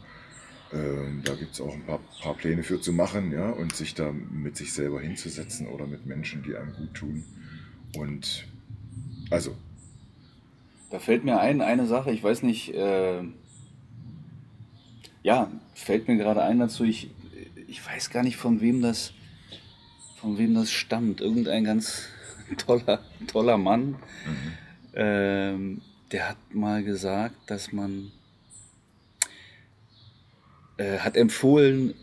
ähm, 0.74 1.22
da 1.24 1.36
gibt's 1.36 1.62
auch 1.62 1.74
ein 1.74 1.84
paar, 1.84 2.00
paar 2.22 2.34
Pläne 2.34 2.64
für 2.64 2.82
zu 2.82 2.92
machen 2.92 3.32
ja, 3.32 3.52
und 3.52 3.76
sich 3.76 3.94
da 3.94 4.12
mit 4.12 4.58
sich 4.58 4.74
selber 4.74 5.00
hinzusetzen 5.00 5.68
oder 5.68 5.86
mit 5.86 6.08
Menschen, 6.08 6.42
die 6.42 6.56
einem 6.56 6.74
gut 6.74 6.94
tun. 6.96 7.24
Und 7.96 8.48
also. 9.30 9.56
Da 10.90 10.98
fällt 10.98 11.24
mir 11.24 11.40
ein, 11.40 11.62
eine 11.62 11.86
Sache, 11.86 12.12
ich 12.12 12.24
weiß 12.24 12.42
nicht, 12.42 12.74
äh, 12.74 13.22
ja, 15.22 15.52
fällt 15.76 16.08
mir 16.08 16.18
gerade 16.18 16.42
ein 16.42 16.58
dazu, 16.58 16.84
ich, 16.84 17.12
ich 17.68 17.86
weiß 17.86 18.10
gar 18.10 18.24
nicht, 18.24 18.38
von 18.38 18.60
wem 18.60 18.82
das 18.82 19.14
von 20.20 20.38
wem 20.38 20.54
das 20.54 20.72
stammt. 20.72 21.22
Irgendein 21.22 21.64
ganz 21.64 22.08
toller, 22.58 23.00
toller 23.28 23.58
Mann, 23.58 23.92
mhm. 23.92 23.98
ähm, 24.94 25.82
der 26.12 26.30
hat 26.30 26.38
mal 26.54 26.84
gesagt, 26.84 27.36
dass 27.48 27.72
man 27.72 28.12
äh, 30.78 31.00
hat 31.00 31.16
empfohlen, 31.16 31.94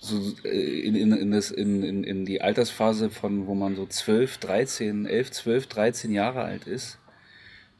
so 0.00 0.34
äh, 0.44 0.80
in, 0.80 0.94
in, 0.94 1.12
in, 1.12 1.30
das, 1.30 1.50
in, 1.50 2.04
in, 2.04 2.26
die 2.26 2.42
Altersphase 2.42 3.08
von, 3.10 3.46
wo 3.46 3.54
man 3.54 3.74
so 3.74 3.86
12, 3.86 4.38
13, 4.38 5.06
11, 5.06 5.30
12, 5.30 5.66
13 5.66 6.12
Jahre 6.12 6.42
alt 6.42 6.66
ist, 6.66 6.98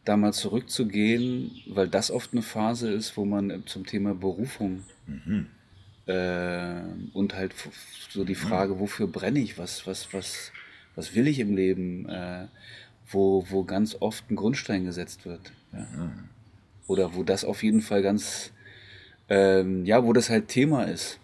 da 0.04 0.16
mal 0.16 0.33
zurückzugehen, 0.33 1.50
weil 1.66 1.88
das 1.88 2.11
oft 2.11 2.33
eine 2.33 2.42
Phase 2.42 2.90
ist, 2.90 3.16
wo 3.16 3.24
man 3.24 3.64
zum 3.66 3.87
Thema 3.87 4.14
Berufung 4.14 4.85
mhm. 5.07 5.48
Äh, 6.06 6.82
und 7.12 7.34
halt 7.34 7.54
so 8.10 8.24
die 8.24 8.34
Frage, 8.34 8.78
wofür 8.78 9.06
brenne 9.06 9.40
ich, 9.40 9.58
was, 9.58 9.86
was, 9.86 10.12
was, 10.12 10.52
was 10.94 11.14
will 11.14 11.26
ich 11.26 11.38
im 11.38 11.56
Leben, 11.56 12.08
äh, 12.08 12.46
wo, 13.08 13.46
wo 13.48 13.64
ganz 13.64 13.96
oft 14.00 14.30
ein 14.30 14.36
Grundstein 14.36 14.84
gesetzt 14.84 15.24
wird. 15.24 15.52
Ja. 15.72 16.12
Oder 16.86 17.14
wo 17.14 17.22
das 17.22 17.44
auf 17.44 17.62
jeden 17.62 17.80
Fall 17.80 18.02
ganz, 18.02 18.52
ähm, 19.28 19.86
ja, 19.86 20.04
wo 20.04 20.12
das 20.12 20.28
halt 20.28 20.48
Thema 20.48 20.84
ist. 20.84 21.18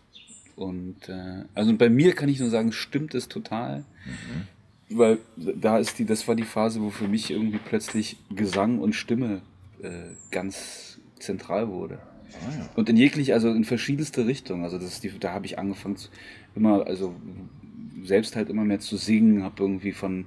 Und 0.57 1.09
äh, 1.09 1.45
also 1.55 1.75
bei 1.77 1.89
mir 1.89 2.15
kann 2.15 2.29
ich 2.29 2.41
nur 2.41 2.51
sagen, 2.51 2.73
stimmt 2.73 3.15
es 3.15 3.29
total. 3.29 3.85
Mhm. 4.05 4.99
Weil 4.99 5.19
da 5.37 5.79
ist 5.79 5.99
die, 5.99 6.05
das 6.05 6.27
war 6.27 6.35
die 6.35 6.45
Phase, 6.45 6.81
wo 6.81 6.91
für 6.91 7.07
mich 7.07 7.31
irgendwie 7.31 7.61
plötzlich 7.65 8.17
Gesang 8.35 8.79
und 8.79 8.95
Stimme 8.95 9.43
äh, 9.83 10.15
ganz 10.31 10.99
zentral 11.19 11.69
wurde. 11.69 11.99
Ja. 12.33 12.71
Und 12.77 12.89
in 12.89 12.97
jeglich, 12.97 13.33
also 13.33 13.51
in 13.51 13.65
verschiedenste 13.65 14.27
Richtungen. 14.27 14.65
Also 14.65 14.79
das 14.79 15.01
die, 15.01 15.11
da 15.19 15.33
habe 15.33 15.47
ich 15.47 15.59
angefangen 15.59 15.97
zu, 15.97 16.09
immer, 16.55 16.87
also 16.87 17.15
selbst 18.05 18.37
halt 18.37 18.49
immer 18.49 18.65
mehr 18.65 18.81
zu 18.81 18.97
singen, 18.97 19.43
habe 19.43 19.63
irgendwie 19.63 19.93
von 19.93 20.27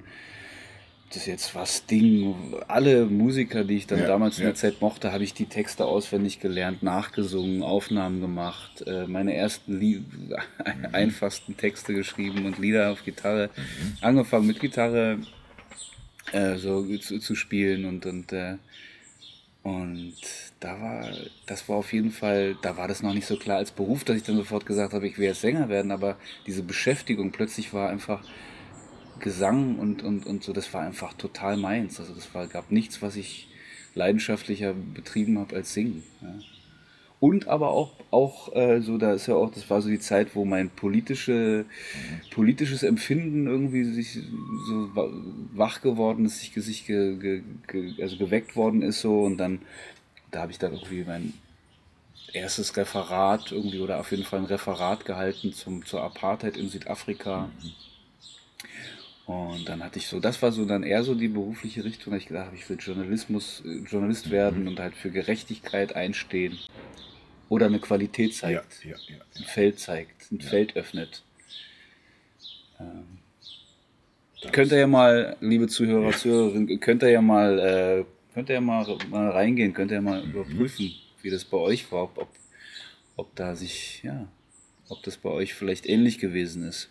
das 1.13 1.25
jetzt 1.25 1.53
was 1.55 1.85
Ding, 1.85 2.35
alle 2.67 3.05
Musiker, 3.05 3.63
die 3.63 3.77
ich 3.77 3.87
dann 3.87 3.99
ja, 3.99 4.07
damals 4.07 4.39
in 4.39 4.45
der 4.45 4.55
Zeit 4.55 4.81
mochte, 4.81 5.11
habe 5.11 5.23
ich 5.23 5.33
die 5.33 5.45
Texte 5.45 5.85
auswendig 5.85 6.39
gelernt, 6.39 6.81
nachgesungen, 6.83 7.61
Aufnahmen 7.61 8.21
gemacht, 8.21 8.83
äh, 8.87 9.05
meine 9.07 9.35
ersten 9.35 9.79
Lie 9.79 9.99
mhm. 9.99 10.87
einfachsten 10.91 11.55
Texte 11.55 11.93
geschrieben 11.93 12.45
und 12.45 12.57
Lieder 12.57 12.91
auf 12.91 13.03
Gitarre, 13.05 13.49
mhm. 13.55 13.97
angefangen 14.01 14.47
mit 14.47 14.59
Gitarre 14.59 15.19
äh, 16.31 16.55
so 16.55 16.85
zu, 16.97 17.19
zu, 17.19 17.35
spielen 17.35 17.85
und 17.85 18.05
und 18.05 18.33
äh, 18.33 18.55
und 19.63 20.15
da 20.60 20.80
war, 20.82 21.10
das 21.45 21.69
war 21.69 21.78
auf 21.78 21.93
jeden 21.93 22.12
Fall, 22.12 22.58
da 22.62 22.76
war 22.76 22.89
das 22.89 23.02
noch 23.02 23.13
nicht 23.13 23.26
so 23.26 23.38
klar 23.38 23.58
als 23.58 23.71
Beruf, 23.71 24.04
dass 24.04 24.17
ich 24.17 24.23
dann 24.23 24.36
sofort 24.36 24.65
gesagt 24.65 24.93
habe, 24.93 25.08
ich 25.08 25.17
will 25.17 25.28
jetzt 25.28 25.41
Sänger 25.41 25.69
werden, 25.69 25.91
aber 25.91 26.17
diese 26.45 26.63
Beschäftigung 26.63 27.32
plötzlich 27.32 27.73
war 27.73 27.89
einfach 27.89 28.23
Gesang 29.19 29.80
und, 29.80 30.04
und, 30.04 30.26
und 30.26 30.43
so, 30.43 30.52
das 30.52 30.73
war 30.73 30.82
einfach 30.82 31.13
total 31.13 31.56
meins. 31.56 31.99
Also 31.99 32.13
das 32.13 32.34
war, 32.34 32.47
gab 32.47 32.71
nichts, 32.71 33.02
was 33.02 33.15
ich 33.15 33.47
leidenschaftlicher 33.95 34.73
betrieben 34.73 35.39
habe 35.39 35.56
als 35.56 35.73
Singen. 35.73 36.04
Ja. 36.21 36.36
Und 37.23 37.47
aber 37.47 37.69
auch, 37.69 37.93
auch 38.12 38.53
äh, 38.53 38.81
so, 38.81 38.97
da 38.97 39.13
ist 39.13 39.27
ja 39.27 39.36
auch, 39.36 39.49
das 39.49 39.69
war 39.69 39.81
so 39.81 39.88
die 39.88 40.01
Zeit, 40.01 40.36
wo 40.36 40.43
mein 40.43 40.69
politische, 40.69 41.63
politisches 42.31 42.83
Empfinden 42.83 43.47
irgendwie 43.47 43.86
sich 43.86 44.19
so 44.67 44.89
wach 45.53 45.79
geworden 45.79 46.25
ist, 46.25 46.41
sich, 46.41 46.51
sich 46.53 46.86
ge, 46.86 47.15
ge, 47.15 47.43
ge, 47.67 47.93
also 48.01 48.17
geweckt 48.17 48.57
worden 48.57 48.81
ist 48.81 48.99
so. 48.99 49.21
Und 49.21 49.38
dann, 49.38 49.62
da 50.31 50.41
habe 50.41 50.51
ich 50.51 50.59
dann 50.59 50.73
irgendwie 50.73 51.05
mein 51.05 51.33
erstes 52.33 52.75
Referat 52.75 53.53
irgendwie 53.53 53.79
oder 53.79 54.01
auf 54.01 54.12
jeden 54.12 54.25
Fall 54.25 54.39
ein 54.39 54.45
Referat 54.45 55.05
gehalten 55.05 55.53
zum, 55.53 55.86
zur 55.86 56.01
Apartheid 56.01 56.57
in 56.57 56.67
Südafrika. 56.67 57.49
Und 59.27 59.69
dann 59.69 59.81
hatte 59.81 59.97
ich 59.97 60.07
so, 60.07 60.19
das 60.19 60.41
war 60.41 60.51
so 60.51 60.65
dann 60.65 60.83
eher 60.83 61.05
so 61.05 61.15
die 61.15 61.29
berufliche 61.29 61.86
Richtung, 61.86 62.12
dass 62.12 62.23
ich 62.23 62.27
gedacht 62.27 62.47
habe, 62.47 62.57
ich 62.57 62.69
will 62.69 62.77
Journalismus, 62.77 63.63
Journalist 63.89 64.29
werden 64.29 64.67
und 64.67 64.77
halt 64.77 64.93
für 64.93 65.09
Gerechtigkeit 65.09 65.95
einstehen 65.95 66.59
oder 67.53 67.67
eine 67.67 67.79
Qualität 67.79 68.33
zeigt, 68.33 68.83
ja, 68.83 68.91
ja, 68.91 68.97
ja, 69.07 69.21
ein 69.37 69.43
Feld 69.43 69.79
zeigt, 69.79 70.31
ein 70.31 70.41
Feld 70.41 70.75
öffnet. 70.75 71.21
Ähm, 72.79 73.19
könnt 74.51 74.71
ihr 74.71 74.79
ja 74.79 74.87
mal, 74.87 75.37
liebe 75.39 75.67
Zuhörer, 75.67 76.11
Zuhörerinnen, 76.13 76.79
könnt 76.79 77.03
ihr 77.03 77.11
ja 77.11 77.21
mal, 77.21 77.59
äh, 77.59 78.05
könnt 78.33 78.49
ihr 78.49 78.55
ja 78.55 78.61
mal, 78.61 78.97
mal 79.11 79.29
reingehen, 79.29 79.71
könnt 79.71 79.91
ihr 79.91 79.97
ja 79.97 80.01
mal 80.01 80.23
mhm. 80.23 80.31
überprüfen, 80.31 80.95
wie 81.21 81.29
das 81.29 81.45
bei 81.45 81.57
euch 81.57 81.91
war, 81.91 82.05
ob, 82.05 82.27
ob 83.17 83.35
da 83.35 83.55
sich, 83.55 84.01
ja, 84.01 84.27
ob 84.89 85.03
das 85.03 85.17
bei 85.17 85.29
euch 85.29 85.53
vielleicht 85.53 85.85
ähnlich 85.85 86.17
gewesen 86.17 86.67
ist. 86.67 86.89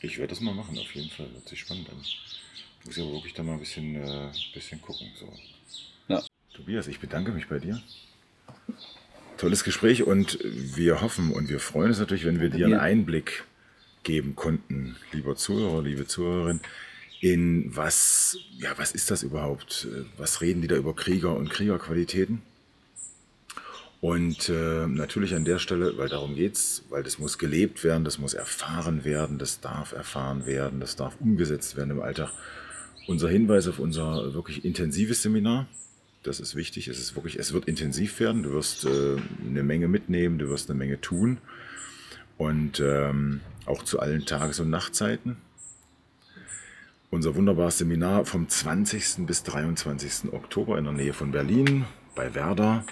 Ich 0.00 0.18
werde 0.18 0.30
das 0.30 0.40
mal 0.40 0.54
machen, 0.54 0.78
auf 0.78 0.94
jeden 0.94 1.10
Fall. 1.10 1.26
Hört 1.32 1.48
sich 1.48 1.58
spannend 1.58 1.88
an. 1.90 1.96
Ich 2.00 2.86
muss 2.86 2.96
ja 2.96 3.04
wirklich 3.04 3.34
da 3.34 3.42
mal 3.42 3.54
ein 3.54 3.58
bisschen, 3.58 3.96
äh, 3.96 4.30
bisschen 4.52 4.80
gucken. 4.80 5.10
So. 5.18 5.28
Ja. 6.06 6.22
Tobias, 6.52 6.86
ich 6.86 7.00
bedanke 7.00 7.32
mich 7.32 7.48
bei 7.48 7.58
dir 7.58 7.82
tolles 9.44 9.62
Gespräch 9.62 10.02
und 10.04 10.38
wir 10.42 11.02
hoffen 11.02 11.30
und 11.30 11.50
wir 11.50 11.60
freuen 11.60 11.88
uns 11.88 11.98
natürlich, 11.98 12.24
wenn 12.24 12.40
wir 12.40 12.48
dir 12.48 12.64
einen 12.64 12.78
Einblick 12.78 13.44
geben 14.02 14.36
konnten, 14.36 14.96
lieber 15.12 15.36
Zuhörer, 15.36 15.82
liebe 15.82 16.06
Zuhörerin, 16.06 16.60
in 17.20 17.76
was, 17.76 18.38
ja, 18.56 18.70
was 18.78 18.92
ist 18.92 19.10
das 19.10 19.22
überhaupt? 19.22 19.86
Was 20.16 20.40
reden 20.40 20.62
die 20.62 20.66
da 20.66 20.76
über 20.76 20.96
Krieger 20.96 21.36
und 21.36 21.50
Kriegerqualitäten? 21.50 22.40
Und 24.00 24.48
äh, 24.48 24.86
natürlich 24.86 25.34
an 25.34 25.44
der 25.44 25.58
Stelle, 25.58 25.98
weil 25.98 26.08
darum 26.08 26.36
geht 26.36 26.54
es, 26.54 26.82
weil 26.88 27.02
das 27.02 27.18
muss 27.18 27.36
gelebt 27.36 27.84
werden, 27.84 28.04
das 28.04 28.18
muss 28.18 28.32
erfahren 28.32 29.04
werden, 29.04 29.36
das 29.36 29.60
darf 29.60 29.92
erfahren 29.92 30.46
werden, 30.46 30.80
das 30.80 30.96
darf 30.96 31.20
umgesetzt 31.20 31.76
werden 31.76 31.90
im 31.90 32.00
Alltag. 32.00 32.32
Unser 33.08 33.28
Hinweis 33.28 33.68
auf 33.68 33.78
unser 33.78 34.32
wirklich 34.32 34.64
intensives 34.64 35.20
Seminar, 35.20 35.66
das 36.24 36.40
ist 36.40 36.56
wichtig. 36.56 36.88
Es 36.88 36.98
ist 36.98 37.14
wirklich, 37.14 37.38
es 37.38 37.52
wird 37.52 37.66
intensiv 37.66 38.18
werden. 38.18 38.42
Du 38.42 38.52
wirst 38.52 38.84
äh, 38.84 39.16
eine 39.46 39.62
Menge 39.62 39.88
mitnehmen, 39.88 40.38
du 40.38 40.48
wirst 40.48 40.68
eine 40.68 40.78
Menge 40.78 41.00
tun. 41.00 41.38
Und 42.36 42.80
ähm, 42.80 43.40
auch 43.66 43.84
zu 43.84 44.00
allen 44.00 44.26
Tages- 44.26 44.58
und 44.58 44.70
Nachtzeiten. 44.70 45.36
Unser 47.10 47.36
wunderbares 47.36 47.78
Seminar 47.78 48.24
vom 48.24 48.48
20. 48.48 49.26
bis 49.26 49.44
23. 49.44 50.32
Oktober 50.32 50.78
in 50.78 50.84
der 50.84 50.94
Nähe 50.94 51.12
von 51.12 51.30
Berlin 51.30 51.84
bei 52.16 52.34
Werder 52.34 52.84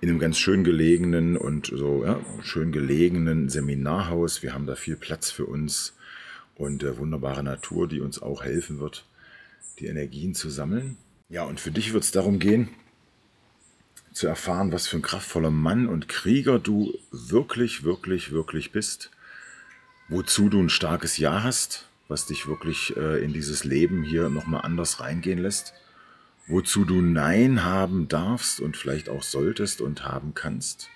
in 0.00 0.10
einem 0.10 0.18
ganz 0.18 0.36
schön 0.36 0.64
gelegenen 0.64 1.38
und 1.38 1.68
so 1.74 2.04
ja, 2.04 2.20
schön 2.42 2.72
gelegenen 2.72 3.48
Seminarhaus. 3.48 4.42
Wir 4.42 4.52
haben 4.52 4.66
da 4.66 4.74
viel 4.74 4.96
Platz 4.96 5.30
für 5.30 5.46
uns 5.46 5.94
und 6.56 6.82
äh, 6.82 6.98
wunderbare 6.98 7.42
Natur, 7.42 7.88
die 7.88 8.00
uns 8.00 8.20
auch 8.20 8.44
helfen 8.44 8.80
wird, 8.80 9.06
die 9.78 9.86
Energien 9.86 10.34
zu 10.34 10.50
sammeln. 10.50 10.98
Ja, 11.34 11.42
und 11.42 11.58
für 11.58 11.72
dich 11.72 11.92
wird 11.92 12.04
es 12.04 12.12
darum 12.12 12.38
gehen, 12.38 12.68
zu 14.12 14.28
erfahren, 14.28 14.70
was 14.70 14.86
für 14.86 14.98
ein 14.98 15.02
kraftvoller 15.02 15.50
Mann 15.50 15.88
und 15.88 16.06
Krieger 16.06 16.60
du 16.60 16.96
wirklich, 17.10 17.82
wirklich, 17.82 18.30
wirklich 18.30 18.70
bist, 18.70 19.10
wozu 20.08 20.48
du 20.48 20.62
ein 20.62 20.68
starkes 20.68 21.16
Ja 21.18 21.42
hast, 21.42 21.88
was 22.06 22.26
dich 22.26 22.46
wirklich 22.46 22.96
äh, 22.96 23.18
in 23.20 23.32
dieses 23.32 23.64
Leben 23.64 24.04
hier 24.04 24.28
nochmal 24.28 24.60
anders 24.60 25.00
reingehen 25.00 25.40
lässt, 25.40 25.74
wozu 26.46 26.84
du 26.84 27.00
Nein 27.00 27.64
haben 27.64 28.06
darfst 28.06 28.60
und 28.60 28.76
vielleicht 28.76 29.08
auch 29.08 29.24
solltest 29.24 29.80
und 29.80 30.04
haben 30.04 30.34
kannst. 30.34 30.88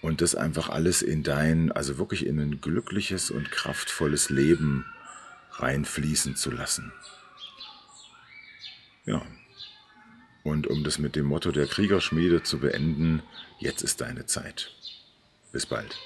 Und 0.00 0.22
das 0.22 0.34
einfach 0.34 0.70
alles 0.70 1.02
in 1.02 1.22
dein, 1.22 1.70
also 1.70 1.98
wirklich 1.98 2.24
in 2.24 2.38
ein 2.38 2.62
glückliches 2.62 3.30
und 3.30 3.50
kraftvolles 3.50 4.30
Leben 4.30 4.86
reinfließen 5.50 6.34
zu 6.34 6.50
lassen. 6.50 6.94
Ja. 9.04 9.20
Und 10.44 10.66
um 10.66 10.84
das 10.84 10.98
mit 10.98 11.16
dem 11.16 11.26
Motto 11.26 11.50
der 11.50 11.66
Kriegerschmiede 11.66 12.42
zu 12.42 12.58
beenden, 12.60 13.22
jetzt 13.58 13.82
ist 13.82 14.00
deine 14.00 14.26
Zeit. 14.26 14.70
Bis 15.52 15.66
bald. 15.66 15.96